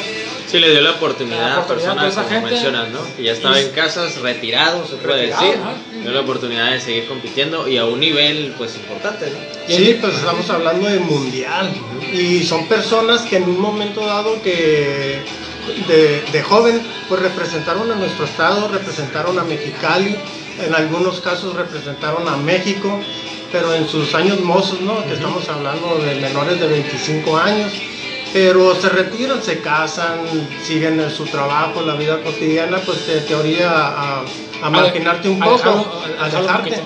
[0.47, 2.51] Sí, le dio la oportunidad, La oportunidad a personas, como gente.
[2.53, 3.01] mencionas, ¿no?
[3.16, 5.61] Que ya estaba en casas, retirado, se puede Retirado, decir.
[5.61, 5.74] ajá.
[6.03, 9.39] Dio la oportunidad de seguir compitiendo y a un nivel, pues, importante, ¿no?
[9.66, 11.68] Sí, pues estamos hablando de mundial.
[12.12, 15.18] Y son personas que en un momento dado que
[15.89, 20.17] de, de joven, pues representaron a nuestro estado, representaron a Mexicali,
[20.64, 23.01] en algunos casos representaron a México,
[23.53, 25.05] pero en sus años mozos, ¿no?
[25.07, 27.73] Que estamos hablando de menores de 25 años.
[28.33, 30.19] Pero se retiran, se casan,
[30.62, 34.25] siguen en su trabajo, la vida cotidiana, pues te, te orilla a,
[34.62, 35.69] a marginarte un a poco,
[36.19, 36.83] a a un dejarte.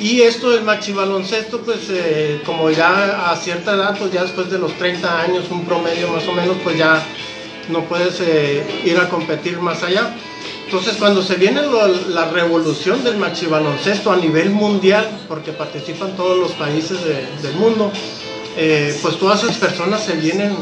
[0.00, 4.58] Y esto del machibaloncesto, pues eh, como ya a cierta edad, pues ya después de
[4.58, 7.02] los 30 años, un promedio más o menos, pues ya
[7.68, 10.14] no puedes eh, ir a competir más allá.
[10.64, 16.38] Entonces cuando se viene lo- la revolución del machibaloncesto a nivel mundial, porque participan todos
[16.38, 17.92] los países de- del mundo,
[18.56, 20.56] eh, pues todas esas personas se vienen,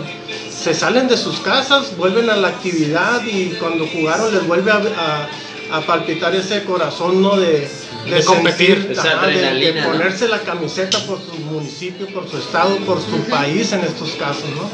[0.51, 4.77] se salen de sus casas, vuelven a la actividad y cuando jugaron les vuelve a,
[4.77, 7.37] a- a palpitar ese corazón ¿no?
[7.39, 7.69] de,
[8.11, 8.77] De competir.
[8.83, 9.33] sentir, ajá, de-
[9.73, 14.11] de, ponerse la camiseta por su municipio, por su estado, por su país en estos
[14.13, 14.69] casos, ¿no?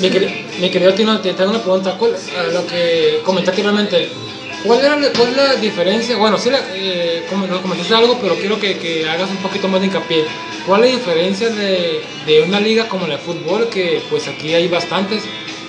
[0.00, 1.96] Mi, queri- mi querido Tino, te tengo una pregunta.
[1.98, 4.08] ¿Cuál, a lo que comenté anteriormente,
[4.64, 6.16] ¿cuál, era, la- cuál es la diferencia?
[6.16, 9.68] Bueno, sí, la, eh, como nos comentaste algo, pero quiero que, que hagas un poquito
[9.68, 10.24] más de hincapié.
[10.66, 14.54] ¿Cuál es la diferencia de, de una liga como la de fútbol, que pues aquí
[14.54, 15.24] hay bastantes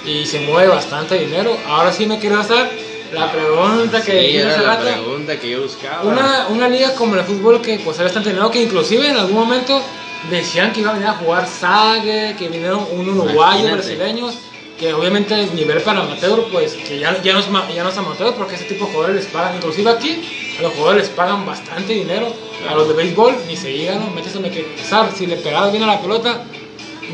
[0.06, 1.58] y se mueve bastante dinero?
[1.68, 2.70] Ahora sí me quiero hacer
[3.12, 6.04] la pregunta que Sí, era la pregunta que yo buscaba.
[6.04, 9.36] Una, una liga como el fútbol que pues hay bastante dinero, que inclusive en algún
[9.36, 9.82] momento
[10.30, 13.34] decían que iba a venir a jugar Sague, que vinieron un uruguayo,
[13.68, 13.74] Imagínate.
[13.74, 14.36] brasileños,
[14.80, 17.46] que obviamente el nivel para amateur, pues que ya, ya, no es,
[17.76, 20.74] ya no es amateur porque ese tipo de jugadores les pagan, inclusive aquí a los
[20.74, 22.34] jugadores les pagan bastante dinero,
[22.70, 24.10] a los de béisbol ni se diga, ¿no?
[24.10, 25.14] Metes donde que, ¿sabes?
[25.18, 26.44] Si le pegabas bien a la pelota,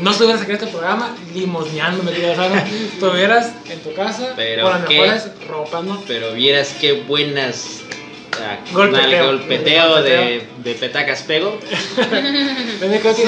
[0.00, 2.56] no estuvieras aquí en este programa limosneando, me quedas, ¿no?
[2.94, 6.02] Estuvieras en tu casa Pero con las qué- mejores ropas, ¿no?
[6.06, 7.82] Pero vieras qué buenas.
[8.40, 9.20] Ah, Golpeteo.
[9.22, 11.58] al golpeteo de, de petacas pego.
[13.14, 13.22] Sí,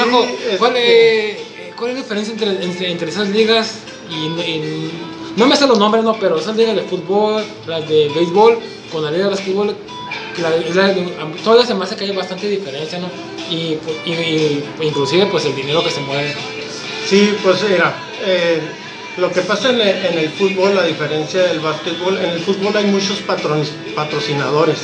[0.58, 1.36] ¿cuál, es,
[1.76, 3.78] ¿cuál es la diferencia entre, entre, entre esas ligas
[4.10, 4.90] y, y-
[5.36, 8.58] no me sé los nombres, no, pero esas ligas de fútbol, las de béisbol,
[8.92, 9.74] con la liga de básquetbol,
[10.38, 10.94] la, la,
[11.42, 13.08] todas se me hace que hay bastante diferencia, ¿no?
[13.50, 16.34] Y, y, y- inclusive pues el dinero que se mueve.
[17.08, 17.94] Sí, pues mira,
[18.24, 18.60] eh,
[19.16, 22.76] lo que pasa en el, en el fútbol, a diferencia del básquetbol, en el fútbol
[22.76, 23.18] hay muchos
[23.96, 24.78] patrocinadores.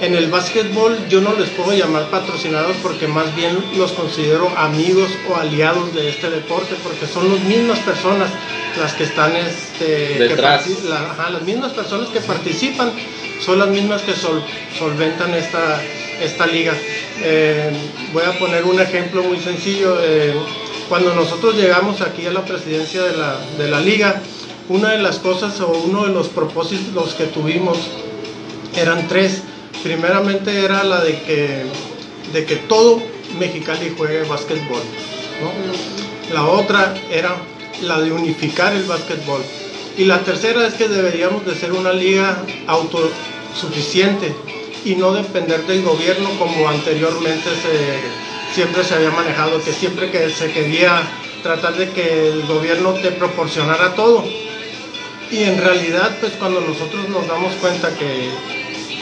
[0.00, 5.10] En el básquetbol yo no les puedo llamar patrocinadores porque más bien los considero amigos
[5.28, 8.30] o aliados de este deporte porque son las mismas personas
[8.78, 10.62] las que están este, Detrás.
[10.68, 12.92] parti- la- ajá, las mismas personas que participan
[13.44, 14.44] son las mismas que sol-
[14.78, 15.80] solventan esta,
[16.22, 16.74] esta liga.
[17.20, 17.72] Eh,
[18.12, 19.98] voy a poner un ejemplo muy sencillo.
[20.00, 20.32] eh,
[20.88, 24.22] cuando nosotros llegamos aquí a la presidencia de la, de la liga,
[24.70, 27.76] una de las cosas o uno de los propósitos que tuvimos
[28.76, 29.42] eran tres.
[29.82, 31.64] Primeramente era la de que,
[32.32, 33.02] de que todo
[33.38, 34.82] Mexicali juegue básquetbol.
[36.32, 37.36] La otra era
[37.82, 39.42] la de unificar el básquetbol.
[39.96, 44.32] Y la tercera es que deberíamos de ser una liga autosuficiente
[44.84, 47.50] y no depender del gobierno como anteriormente
[48.54, 51.02] siempre se había manejado, que siempre que se quería
[51.42, 54.24] tratar de que el gobierno te proporcionara todo.
[55.30, 58.30] Y en realidad, pues cuando nosotros nos damos cuenta que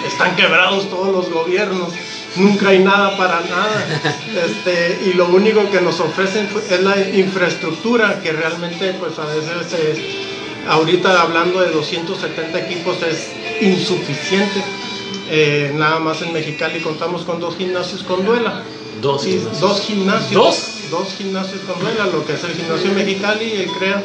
[0.06, 1.92] están quebrados todos los gobiernos,
[2.36, 4.14] nunca hay nada para nada.
[4.36, 9.72] Este, y lo único que nos ofrecen es la infraestructura, que realmente pues a veces
[9.72, 9.98] es,
[10.68, 13.30] ahorita hablando de 270 equipos es
[13.62, 14.62] insuficiente.
[15.28, 18.62] Eh, nada más en Mexicali contamos con dos gimnasios con duela.
[19.00, 19.60] Dos Y gimnasios.
[19.60, 20.32] Dos gimnasios.
[20.32, 20.72] ¿Dos?
[20.90, 24.04] Dos gimnasios con duela, lo que es el gimnasio Mexicali y el CREA.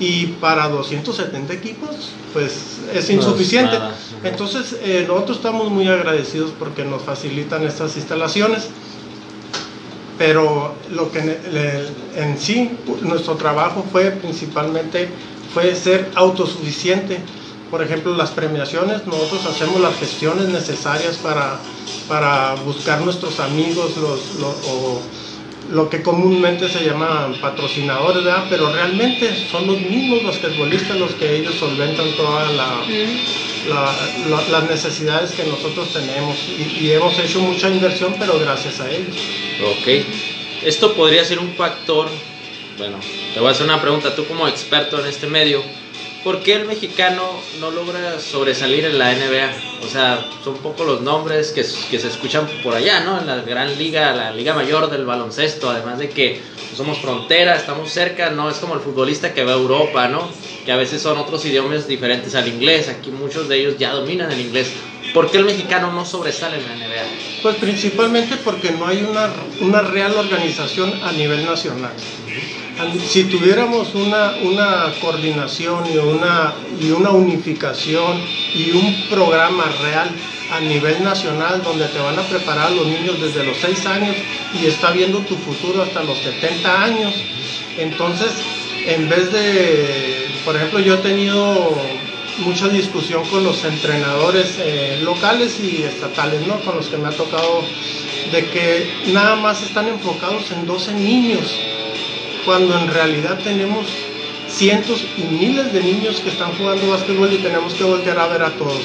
[0.00, 1.90] Y para 270 equipos,
[2.32, 2.52] pues
[2.94, 3.78] es insuficiente.
[3.78, 3.94] nada.
[4.22, 8.68] Entonces, eh, nosotros estamos muy agradecidos porque nos facilitan estas instalaciones.
[10.18, 11.18] Pero lo que
[12.16, 12.70] en sí,
[13.02, 15.08] nuestro trabajo fue principalmente
[15.54, 17.20] fue ser autosuficiente.
[17.70, 21.58] Por ejemplo, las premiaciones, nosotros hacemos las gestiones necesarias para,
[22.08, 25.00] para buscar nuestros amigos, los, lo- o
[25.70, 28.46] lo que comúnmente se llaman patrocinadores, ¿verdad?
[28.48, 32.80] pero realmente son los mismos basquetbolistas los que ellos solventan toda la,
[33.68, 33.94] la-
[34.30, 38.90] la- las necesidades que nosotros tenemos y, y hemos hecho mucha inversión, pero gracias a
[38.90, 39.14] ellos.
[39.62, 40.04] Ok.
[40.64, 42.08] Esto podría ser un factor.
[42.78, 42.96] Bueno,
[43.34, 44.14] te voy a hacer una pregunta.
[44.14, 45.62] Tú, como experto en este medio,
[46.28, 47.22] ¿por qué el mexicano
[47.58, 49.50] no logra sobresalir en la NBA?
[49.82, 53.18] O sea, son pocos los nombres que, que se escuchan por allá, ¿no?
[53.18, 55.70] En la gran liga, la liga mayor del baloncesto.
[55.70, 56.38] Además de que
[56.76, 60.28] somos frontera, estamos cerca, no es como el futbolista que va a Europa, ¿no?
[60.66, 62.90] Que a veces son otros idiomas diferentes al inglés.
[62.90, 64.70] Aquí muchos de ellos ya dominan el inglés.
[65.14, 67.06] ¿Por qué el mexicano no sobresale en la NBA?
[67.40, 71.92] Pues principalmente porque no hay una, una real organización a nivel nacional.
[73.08, 78.20] Si tuviéramos una, una coordinación y una, y una unificación
[78.54, 80.10] y un programa real
[80.52, 84.16] a nivel nacional donde te van a preparar los niños desde los 6 años
[84.54, 87.14] y está viendo tu futuro hasta los 70 años,
[87.76, 88.30] entonces
[88.86, 91.76] en vez de, por ejemplo, yo he tenido
[92.38, 96.60] mucha discusión con los entrenadores eh, locales y estatales, ¿no?
[96.60, 97.62] Con los que me ha tocado
[98.32, 101.42] de que nada más están enfocados en 12 niños,
[102.48, 103.84] cuando en realidad tenemos
[104.48, 108.42] cientos y miles de niños que están jugando básquetbol y tenemos que voltear a ver
[108.42, 108.80] a todos.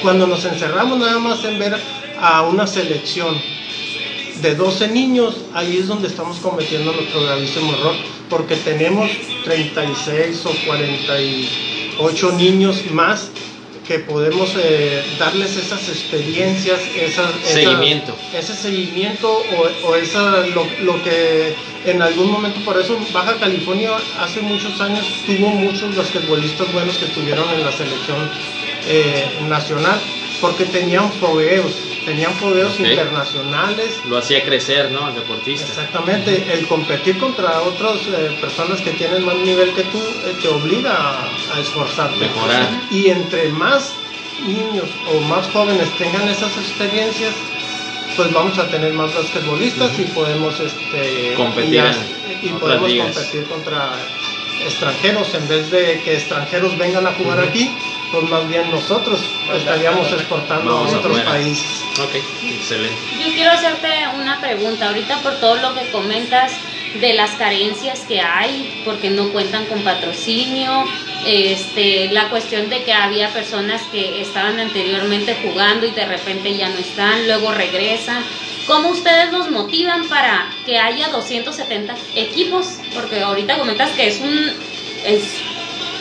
[0.00, 1.78] Cuando nos encerramos nada más en ver
[2.18, 3.38] a una selección
[4.40, 7.96] de 12 niños, ahí es donde estamos cometiendo nuestro gravísimo error,
[8.30, 9.10] porque tenemos
[9.44, 13.28] 36 o 48 niños más
[13.86, 18.16] que podemos eh, darles esas experiencias, esas, Seguimiento.
[18.32, 21.54] ese seguimiento o, o esa, lo, lo que
[21.84, 27.04] en algún momento, por eso Baja California hace muchos años tuvo muchos basquetbolistas buenos que
[27.04, 28.30] estuvieron en la selección
[28.86, 30.00] eh, nacional,
[30.40, 31.72] porque tenían fogueos,
[32.04, 34.00] tenían fogueos internacionales.
[34.08, 35.08] Lo hacía crecer, ¿no?
[35.08, 35.66] El deportista.
[35.66, 40.48] Exactamente, el competir contra otras eh, personas que tienen más nivel que tú eh, te
[40.48, 41.24] obliga a,
[41.54, 42.18] a esforzarte.
[42.18, 42.68] Mejorar.
[42.90, 43.94] Y entre más
[44.46, 47.32] niños o más jóvenes tengan esas experiencias,
[48.16, 51.84] pues vamos a tener más basquetbolistas y podemos este, Competir
[52.42, 53.14] y, en podemos ligas.
[53.16, 53.92] competir contra
[54.64, 57.70] extranjeros en vez de que extranjeros vengan a jugar aquí,
[58.14, 59.20] pues más bien nosotros
[59.56, 61.30] estaríamos exportando Vamos a otros afuera.
[61.30, 61.82] países.
[62.00, 62.96] Ok, excelente.
[63.18, 63.88] Yo quiero hacerte
[64.20, 66.52] una pregunta ahorita por todo lo que comentas
[67.00, 70.84] de las carencias que hay, porque no cuentan con patrocinio,
[71.26, 76.68] este, la cuestión de que había personas que estaban anteriormente jugando y de repente ya
[76.68, 78.22] no están, luego regresan.
[78.68, 82.78] ¿Cómo ustedes los motivan para que haya 270 equipos?
[82.94, 84.52] Porque ahorita comentas que es un
[85.04, 85.22] es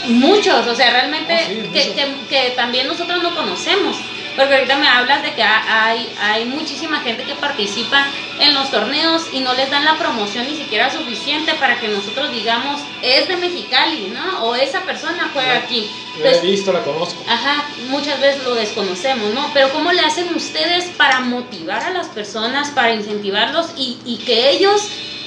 [0.05, 3.95] muchos, o sea, realmente Oh, sí, que, que- que también nosotros no conocemos.
[4.35, 8.03] Porque ahorita me hablas de que ha- hay, hay muchísima gente que participa
[8.39, 12.31] en los torneos y no les dan la promoción ni siquiera suficiente para que nosotros
[12.31, 14.45] digamos, es de Mexicali, ¿no?
[14.45, 15.87] O esa persona juega aquí.
[16.17, 17.23] La he Entonces, visto, la conozco.
[17.29, 19.51] Ajá, muchas veces lo desconocemos, ¿no?
[19.53, 24.49] Pero ¿cómo le hacen ustedes para motivar a las personas, para incentivarlos y, y que
[24.49, 24.81] ellos,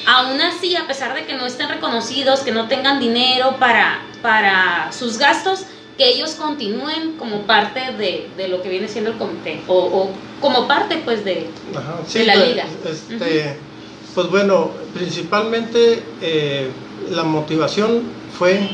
[0.06, 4.90] aún así, a pesar de que no estén reconocidos, que no tengan dinero para, para
[4.92, 5.64] sus gastos,
[5.98, 10.10] que ellos continúen como parte de, de lo que viene siendo el comité o, o
[10.40, 11.48] como parte pues de...
[11.74, 12.64] Ajá, de la pues, liga.
[12.84, 13.56] Este,
[14.14, 16.70] Pues bueno, principalmente eh,
[17.10, 18.02] la motivación
[18.38, 18.68] fue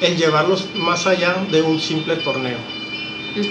[0.00, 2.58] el llevarlos más allá de un simple torneo.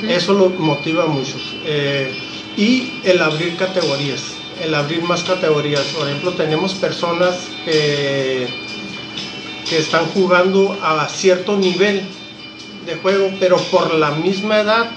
[0.10, 1.42] Eso lo motiva a muchos.
[1.66, 2.14] Eh,
[2.58, 4.22] y el abrir categorías,
[4.62, 5.82] el abrir más categorías.
[5.98, 7.36] Por ejemplo, tenemos personas
[7.66, 8.48] que,
[9.70, 12.04] que están jugando a cierto nivel
[12.86, 14.92] de juego, pero por la misma edad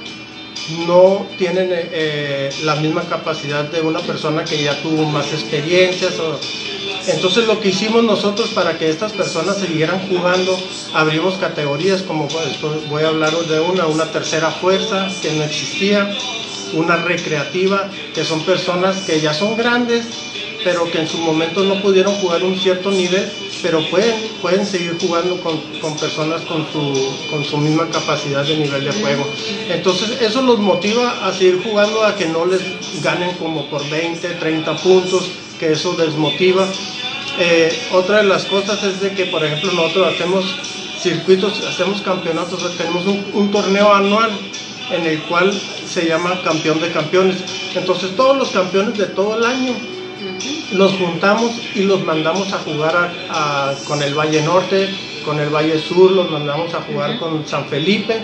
[0.86, 6.14] no tienen eh, la misma capacidad de una persona que ya tuvo más experiencias.
[7.06, 10.58] entonces lo que hicimos nosotros para que estas personas siguieran jugando,
[10.94, 16.10] abrimos categorías como pues, voy a hablar de una, una tercera fuerza que no existía,
[16.74, 20.04] una recreativa, que son personas que ya son grandes,
[20.64, 23.30] pero que en su momento no pudieron jugar un cierto nivel,
[23.62, 28.56] pero pueden, pueden seguir jugando con, con personas con su, con su misma capacidad de
[28.56, 29.26] nivel de juego.
[29.68, 32.60] Entonces eso los motiva a seguir jugando, a que no les
[33.02, 36.66] ganen como por 20, 30 puntos, que eso desmotiva.
[37.38, 40.44] Eh, otra de las cosas es de que, por ejemplo, nosotros hacemos
[41.00, 44.30] circuitos, hacemos campeonatos, tenemos un, un torneo anual
[44.90, 45.52] en el cual
[45.86, 47.36] se llama campeón de campeones.
[47.74, 49.72] Entonces todos los campeones de todo el año
[50.72, 52.96] los juntamos y los mandamos a jugar
[53.30, 54.88] a- a- con el Valle Norte,
[55.24, 58.20] con el Valle Sur, los mandamos a jugar con San Felipe.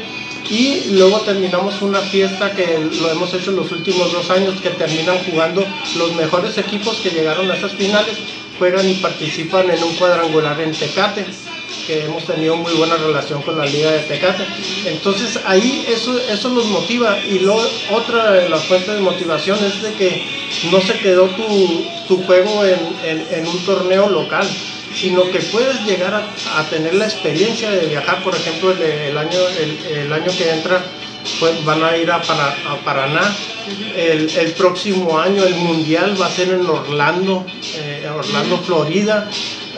[0.48, 4.70] Y luego terminamos una fiesta que lo hemos hecho en los últimos dos años, que
[4.70, 5.64] terminan jugando
[5.96, 8.16] los mejores equipos que llegaron a esas finales,
[8.58, 11.24] juegan y participan en un cuadrangular en Tecate
[11.86, 14.44] que hemos tenido muy buena relación con la liga de Tecate.
[14.86, 17.62] Entonces ahí eso, eso los motiva y luego
[17.92, 20.22] otra de las fuentes de motivación es de que
[20.70, 24.46] no se quedó tu, tu juego en, en- en un torneo local,
[24.94, 29.16] sino que puedes llegar a, a tener la experiencia de viajar, por ejemplo, el, el
[29.18, 30.82] año, el, el año que entra
[31.38, 32.20] pues, van a ir a
[32.84, 33.34] Paraná.
[33.94, 37.46] El, el próximo año el mundial va a ser en Orlando,
[37.76, 39.28] eh, Orlando, Florida.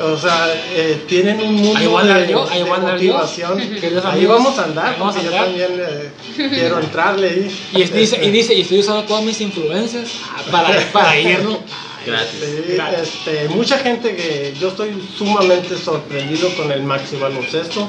[0.01, 2.73] O sea, eh, tienen un mundo Ahí voy a andar de, yo, ahí de voy
[2.73, 3.13] a andar yo.
[3.13, 3.59] motivación.
[3.81, 7.59] Queridos Ahí amigos, vamos a andar, vamos a yo también eh, quiero entrarle ahí.
[7.75, 10.09] Y, es- dice, y dice, y estoy usando todas mis influencias
[10.51, 11.59] para, para ir, ¿no?
[12.07, 12.31] Gratis.
[12.41, 13.09] Sí, Gracias.
[13.09, 17.87] este, mucha gente que yo estoy sumamente sorprendido con el Maxi Baloncesto,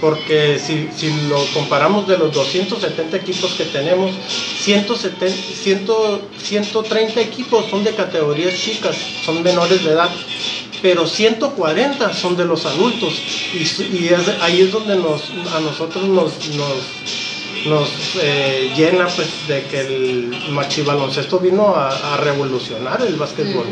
[0.00, 4.10] porque si, si lo comparamos de los 270 equipos que tenemos,
[4.60, 5.86] 170, 100
[6.42, 8.94] 130 equipos son de categorías chicas,
[9.24, 10.10] son menores de edad,
[10.82, 13.14] pero 140 son de los adultos,
[13.54, 13.58] y,
[13.96, 17.88] y es- ahí es donde nos, a nosotros nos, nos, nos
[18.22, 23.66] eh, llena pues, de que el Maxi Baloncesto vino a, a revolucionar el básquetbol.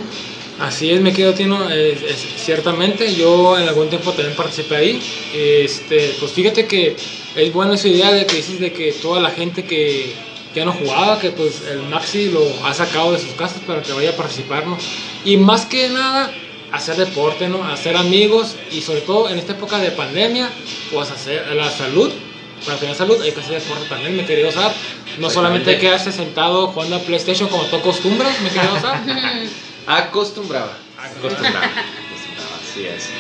[0.61, 1.99] Así es, me quedo Tino, es-
[2.45, 5.03] ciertamente yo en algún tiempo también participé ahí.
[5.35, 6.97] Este, pues fíjate que
[7.37, 10.13] es buena esa idea de que dices de que toda la gente que
[10.55, 13.93] ya no jugaba, que pues el Maxi lo ha sacado de sus casas para que
[13.93, 14.79] vaya a participar, ¿no?
[15.25, 16.33] Y más que nada,
[16.75, 17.65] hacer deporte, ¿no?
[17.65, 20.51] Hacer amigos y sobre todo en esta época de pandemia,
[20.93, 22.13] pues hacer la salud.
[22.67, 24.73] Para tener salud hay que hacer deporte también, me querido Osar.
[25.19, 29.03] No solamente quedarse sentado jugando a PlayStation como tú acostumbras, me querido Osar.
[29.87, 30.77] Acostumbraba.
[30.99, 31.67] Acostumbraba.
[31.67, 33.11] Acostumbraba, así es.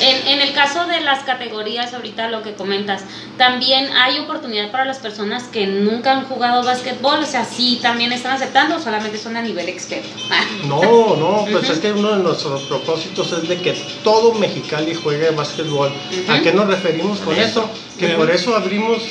[0.00, 3.02] En, en el caso de las categorías, ahorita lo que comentas,
[3.36, 8.12] también hay oportunidad para las personas que nunca han jugado básquetbol, o sea, sí también
[8.12, 10.08] están aceptando o solamente son a nivel experto.
[10.66, 13.72] No, no, pues es que uno de nuestros propósitos es de que
[14.04, 15.92] todo Mexicali juegue básquetbol.
[16.28, 17.68] ¿A qué nos referimos con eso?
[17.98, 19.02] Que por eso abrimos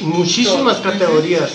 [0.00, 1.50] muchísimas categorías.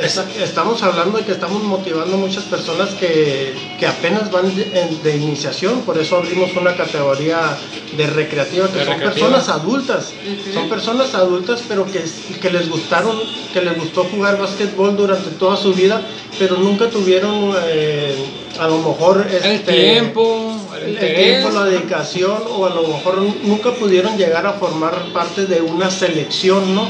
[0.00, 4.64] Esta- Estamos hablando de que estamos motivando muchas personas que, que apenas van de,
[5.02, 7.56] de iniciación, por eso abrimos una categoría
[7.96, 9.28] de recreativa, que De son recreativa.
[9.28, 10.52] personas adultas, Ujú.
[10.52, 12.04] son personas adultas pero que,
[12.42, 13.16] que les gustaron,
[13.54, 16.02] que les gustó jugar básquetbol durante toda su vida,
[16.38, 18.14] pero nunca tuvieron eh,
[18.60, 23.22] a lo mejor El este, tiempo, el, el tiempo, la dedicación o a lo mejor
[23.44, 26.86] nunca pudieron llegar a formar parte de una selección, ¿no?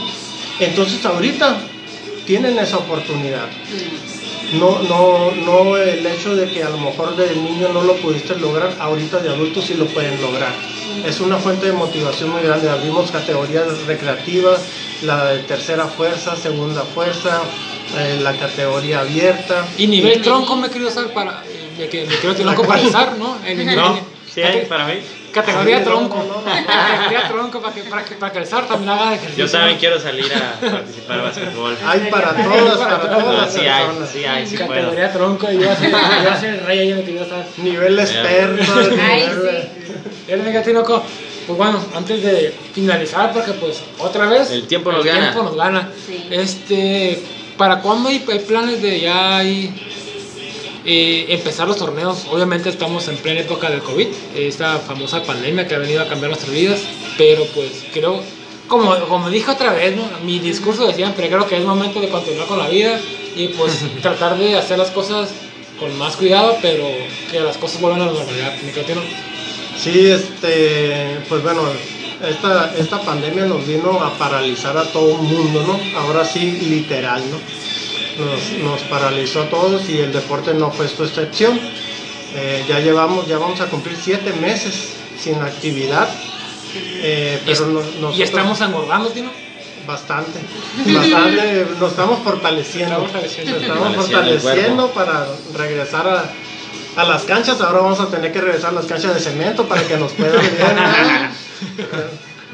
[0.59, 1.57] Entonces ahorita
[2.26, 3.48] tienen esa oportunidad.
[4.54, 8.36] No, no, no el hecho de que a lo mejor de niño no lo pudiste
[8.36, 10.52] lograr, ahorita de adultos sí lo pueden lograr.
[11.04, 12.70] Es una fuente de motivación muy grande.
[12.70, 14.60] Abrimos categorías recreativas,
[15.02, 17.42] la de tercera fuerza, segunda fuerza,
[17.98, 19.66] eh, la categoría abierta.
[19.78, 21.42] Y nivel tronco me quiero usar para.
[21.78, 23.38] Me, quiero tronco para usar, ¿no?
[23.46, 23.98] El No,
[24.32, 24.94] sí para mí.
[25.41, 26.43] Categoría Sí, tronco.
[26.66, 29.45] Categoría tronco para que, para que, para que el SAR también haga ejercicio.
[29.47, 31.76] Yo también quiero salir a participar en básquetbol.
[31.87, 33.87] Hay para todas, para todas No, las sí hay,
[34.47, 34.68] sí sí puedo.
[34.80, 37.05] Categoría tronco y yo voy a ser, yo a ser el rey ahí en el
[37.05, 37.45] que yo estar.
[37.59, 38.72] Nivel experto.
[39.01, 39.68] Ay, nivel-
[40.28, 41.03] Ya le Tinoco.
[41.47, 45.30] Pues bueno, antes de finalizar, porque pues otra vez El tiempo nos el gana.
[45.30, 45.91] tiempo nos gana.
[46.07, 46.26] Sí.
[46.30, 47.22] Este,
[47.57, 49.72] ¿para cuándo hay, hay planes de ya hay,
[50.87, 52.26] eh, empezar los torneos?
[52.30, 54.07] Obviamente estamos en plena época del COVID,
[54.37, 56.80] esta famosa pandemia que ha venido a cambiar nuestras vidas,
[57.18, 58.22] pero pues creo,
[58.68, 60.05] como, como dije otra vez, ¿no?
[60.24, 63.01] mi discurso de siempre, creo que es momento de continuar con la vida
[63.34, 65.30] y pues tratar de hacer las cosas
[65.80, 66.87] con más cuidado, pero
[67.30, 68.55] que las cosas vuelvan a la normalidad.
[69.76, 71.62] Sí, este, pues bueno,
[72.26, 75.99] esta, esta pandemia nos vino a paralizar a todo el mundo, ¿no?
[75.99, 77.65] Ahora sí, literal, ¿no?
[78.18, 81.59] Nos, nos paralizó a todos y el deporte no fue su excepción.
[82.34, 86.09] Eh, ya llevamos, ya vamos a cumplir siete meses sin actividad.
[86.74, 89.30] eh, pero Y- no- Y nosotros- estamos engordando, Tino.
[89.86, 90.40] Bastante,
[90.92, 92.94] bastante, nos estamos fortaleciendo.
[92.97, 93.53] Estamos fortaleciendo.
[93.53, 97.61] Nos estamos Fortaleciendo para regresar a, a las canchas.
[97.61, 100.42] Ahora vamos a tener que regresar a las canchas de cemento para que nos puedan
[100.42, 101.30] ver.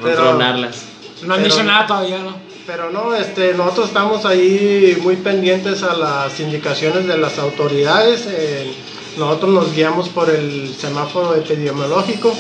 [0.03, 0.83] No tronarlas.
[1.23, 2.37] No han Pero- dicho nada todavía, ¿no?
[2.67, 8.27] Pero no, este, nosotros estamos ahí muy pendientes a las indicaciones de las autoridades.
[8.29, 8.73] eh,
[9.19, 12.33] nosotros nos guiamos por el semáforo epidemiológico,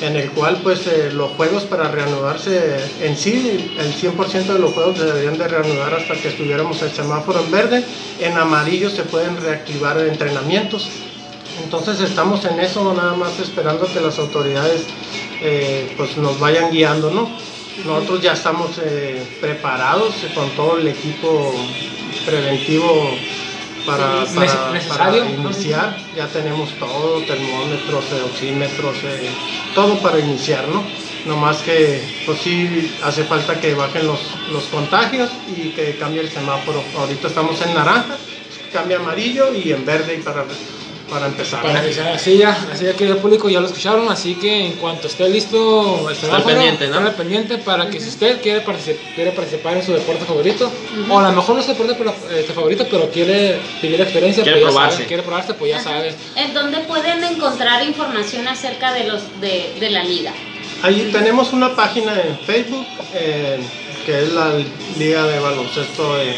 [0.00, 4.72] en el cual pues eh, los juegos para reanudarse en sí, el 100% de los
[4.72, 7.84] juegos deberían de reanudar hasta que estuviéramos el semáforo en verde.
[8.20, 10.88] En amarillo se pueden reactivar entrenamientos.
[11.64, 14.84] Entonces estamos en eso, nada más esperando que las autoridades
[15.42, 17.55] eh, pues nos vayan guiando, ¿no?
[17.84, 21.54] Nosotros ya estamos eh, preparados con todo el equipo
[22.24, 23.10] preventivo
[23.86, 24.24] para,
[25.28, 25.96] iniciar.
[26.16, 29.30] Ya tenemos todo, termómetros, eh, oxímetros, eh,
[29.74, 30.82] todo para iniciar, ¿no?
[31.26, 34.20] No más que, pues sí, hace falta que bajen los,
[34.50, 36.82] los contagios y que cambie el semáforo.
[36.96, 38.16] Ahorita estamos en naranja,
[38.72, 40.44] cambia amarillo y en verde y para,
[41.10, 41.62] para empezar.
[41.62, 41.80] Para
[42.14, 45.28] así ya, así ya que el público ya lo escucharon, así que en cuanto esté
[45.28, 47.12] listo el semáforo, pendiente, ¿no?
[47.12, 50.70] pendiente para que si usted quiere, particip- quiere participar en su deporte favorito,
[51.08, 54.04] o a lo mejor no es su deporte pero- este, favorito, pero quiere vivir la
[54.04, 54.96] experiencia, Quiere pues ya probarse.
[54.96, 56.14] sabe, quiere probarse, pues ya sabe.
[56.34, 60.32] ¿En dónde pueden encontrar información acerca de los de, de la liga?
[60.82, 63.58] Ahí tenemos una página en Facebook, eh,
[64.04, 64.52] que es la
[64.98, 66.34] Liga de Baloncesto de,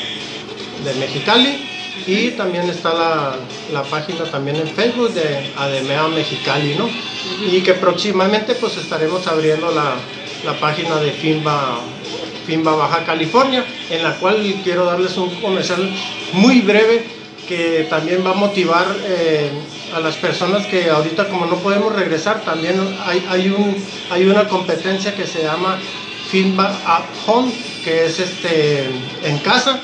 [0.84, 1.64] de Mexicali.
[2.08, 3.36] Y también está la,
[3.70, 6.88] la página también en Facebook de ADEMEA Mexicali, ¿no?
[7.46, 9.94] Y que próximamente pues estaremos abriendo la,
[10.42, 11.80] la página de FIMBA,
[12.46, 15.86] FIMBA Baja California, en la cual quiero darles un comercial
[16.32, 17.04] muy breve
[17.46, 19.50] que también va a motivar eh,
[19.94, 23.76] a las personas que ahorita como no podemos regresar, también hay, hay, un,
[24.10, 25.78] hay una competencia que se llama
[26.30, 27.52] FIMBA at Home,
[27.84, 28.84] que es este,
[29.24, 29.78] en casa.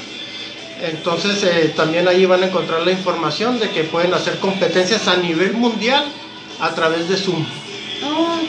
[0.83, 5.16] Entonces eh, también ahí van a encontrar la información de que pueden hacer competencias a
[5.16, 6.05] nivel mundial
[6.61, 7.45] a través de Zoom.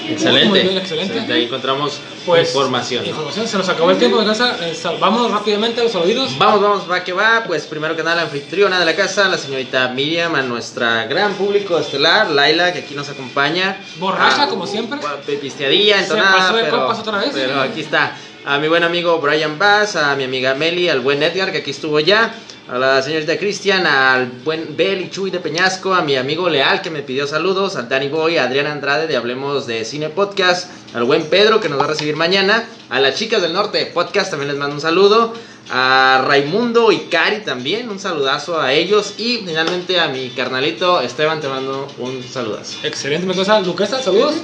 [0.10, 0.50] Excelente.
[0.50, 1.22] Muy bien, excelente.
[1.22, 3.04] De ahí encontramos Pues, información.
[3.04, 3.10] ¿no?
[3.10, 3.48] información.
[3.48, 6.38] Se nos acabó el tiempo de casa, eh, vamos rápidamente a los saluditos.
[6.38, 7.44] Vamos, vamos, va que va.
[7.46, 11.34] Pues primero que nada, la anfitriona de la casa, la señorita Miriam, a nuestra gran
[11.36, 13.78] público estelar, Laila, que aquí nos acompaña.
[13.98, 15.00] Borracha, Ah, como siempre.
[15.40, 17.30] Pisteadilla, Se entonada, pasó de pero, copas otra vez.
[17.34, 18.18] pero aquí está.
[18.48, 21.72] A mi buen amigo Brian Bass, a mi amiga Meli, al buen Edgar, que aquí
[21.72, 22.32] estuvo ya.
[22.68, 26.84] A la señorita Cristian, al buen Bel y Chuy de Peñasco, a mi amigo Leal
[26.84, 30.70] que me pidió saludos, al Danny Boy, a Adrián Andrade de Hablemos de Cine Podcast,
[30.94, 34.30] al buen Pedro que nos va a recibir mañana, a las chicas del norte Podcast
[34.30, 35.34] también les mando un saludo,
[35.70, 41.42] a Raimundo y Cari también, un saludazo a ellos y finalmente a mi carnalito Esteban
[41.42, 42.78] te mando un saludazo.
[42.84, 43.60] Excelente, cosa.
[43.62, 44.36] Luquesa, saludos.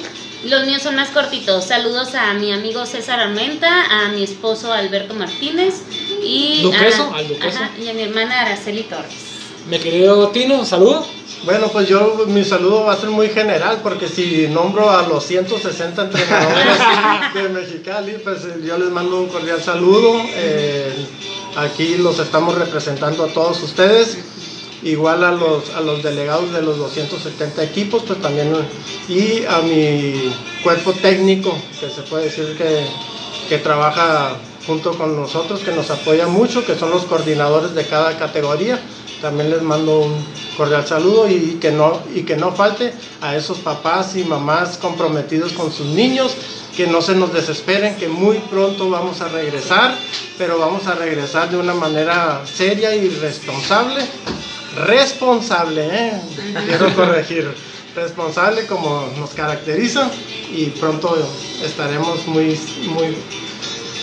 [0.46, 1.66] Los míos son más cortitos.
[1.66, 5.84] Saludos a mi amigo César Armenta, a mi esposo Alberto Martínez
[6.24, 7.60] y, Duqueso, a, al Duqueso.
[7.60, 9.31] ajá, y a mi hermana Araceli Torres.
[9.72, 11.06] Mi querido Tino, saludos.
[11.46, 15.26] Bueno, pues yo mi saludo va a ser muy general porque si nombro a los
[15.26, 16.78] 160 entrenadores
[17.34, 20.22] de Mexicali, pues eh, yo les mando un cordial saludo.
[20.36, 20.94] Eh,
[21.56, 24.18] aquí los estamos representando a todos ustedes.
[24.84, 28.54] Igual a los, a los delegados de los 270 equipos, pues también,
[29.08, 32.88] y a mi cuerpo técnico, que se puede decir que,
[33.48, 34.36] que trabaja
[34.68, 38.82] junto con nosotros, que nos apoya mucho, que son los coordinadores de cada categoría.
[39.22, 40.26] También les mando un
[40.58, 42.92] cordial saludo y que no, y que no falte
[43.22, 46.36] a esos papás y mamás comprometidos con sus niños,
[46.76, 49.96] que no se nos desesperen, que muy pronto vamos a regresar,
[50.40, 54.02] pero vamos a regresar de una manera seria y responsable.
[54.88, 56.22] Responsable, ¿eh?
[56.66, 57.54] quiero corregir.
[57.96, 60.10] Responsable como nos caracteriza
[60.52, 61.16] y pronto
[61.62, 63.18] estaremos muy, muy,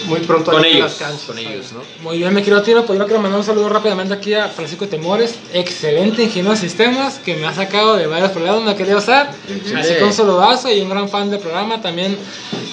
[0.08, 1.22] muy pronto Con ellos, las canchas.
[1.26, 1.82] con ellos, ¿no?
[2.02, 4.86] Muy bien, mi querido Tino, pues yo quiero mandar un saludo rápidamente aquí a Francisco
[4.88, 8.98] Temores, excelente ingeniero de sistemas, que me ha sacado de varios problemas, me ha querido
[8.98, 9.32] usar,
[9.78, 12.16] así que un saludazo y un gran fan del programa, también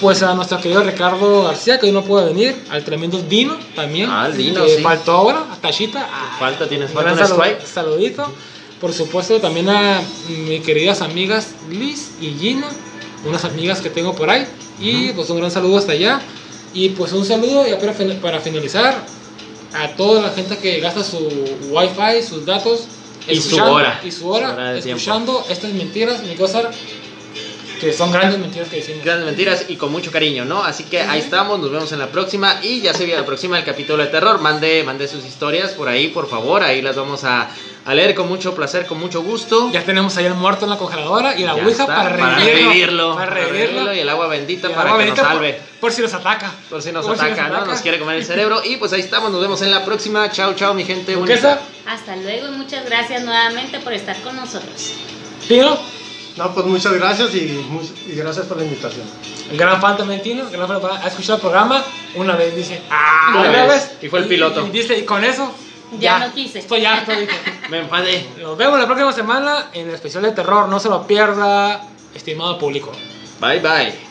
[0.00, 4.08] pues a nuestro querido Ricardo García, que hoy no puede venir, al tremendo Dino también,
[4.10, 4.82] Ah, el Dino, que sí.
[4.82, 8.32] faltó ahora, a Tachita, ah, Falta, tienes un falta gran un saludo- saludito,
[8.80, 12.68] por supuesto también a mis queridas amigas Liz y Gina,
[13.24, 14.46] unas amigas que tengo por ahí,
[14.78, 16.20] y pues un gran saludo hasta allá.
[16.76, 19.02] Y pues un saludo ya para, fin- para finalizar
[19.72, 21.18] a toda la gente que gasta su
[21.70, 22.80] wifi, sus datos
[23.28, 24.00] Y su hora.
[24.04, 24.98] y su hora, Su hora de tiempo.
[24.98, 26.70] escuchando estas mentiras, mi cosa.
[27.80, 29.04] Que son grandes mentiras que decimos.
[29.04, 30.64] Grandes mentiras y con mucho cariño, ¿no?
[30.64, 33.58] Así que ahí estamos, nos vemos en la próxima y ya se viene la próxima
[33.58, 34.40] el capítulo de terror.
[34.40, 37.48] Mande, mande sus historias por ahí, por favor, ahí las vamos a,
[37.84, 39.70] a leer con mucho placer, con mucho gusto.
[39.72, 42.44] Ya tenemos ahí el muerto en la congeladora y la Ya ouija está, para revivirlo.
[42.68, 43.94] revivirlo, Para para revivirlo.
[43.94, 45.60] y el agua bendita el para agua que bendita nos salve.
[45.80, 46.52] Por, si nos ataca.
[46.70, 47.66] Por si nos Por si ataca, ¿no?
[47.66, 48.62] Nos quiere comer el cerebro.
[48.64, 50.30] Y pues ahí estamos, nos vemos en la próxima.
[50.30, 51.14] Chao, chao, mi gente.
[51.86, 54.94] Hasta luego y muchas gracias nuevamente por estar con nosotros.
[55.46, 55.78] Tino,
[56.36, 57.64] No, pues muchas gracias y,
[58.08, 59.06] y gracias por la invitación.
[59.50, 60.20] el gran fan también
[60.52, 61.82] gran fan ha escuchado el programa
[62.14, 63.98] una vez, dice, ah, Una una vez, vez.
[64.02, 64.66] y fue el piloto.
[64.66, 65.52] Y, dice, y con eso,
[65.98, 66.58] Ya no quise.
[66.58, 67.32] Estoy harto, dice.
[67.70, 68.26] Me enfadé.
[68.38, 72.58] Nos vemos la próxima semana en el especial de terror, no se lo pierda, estimado
[72.58, 72.92] público.
[73.40, 74.05] Bye, bye.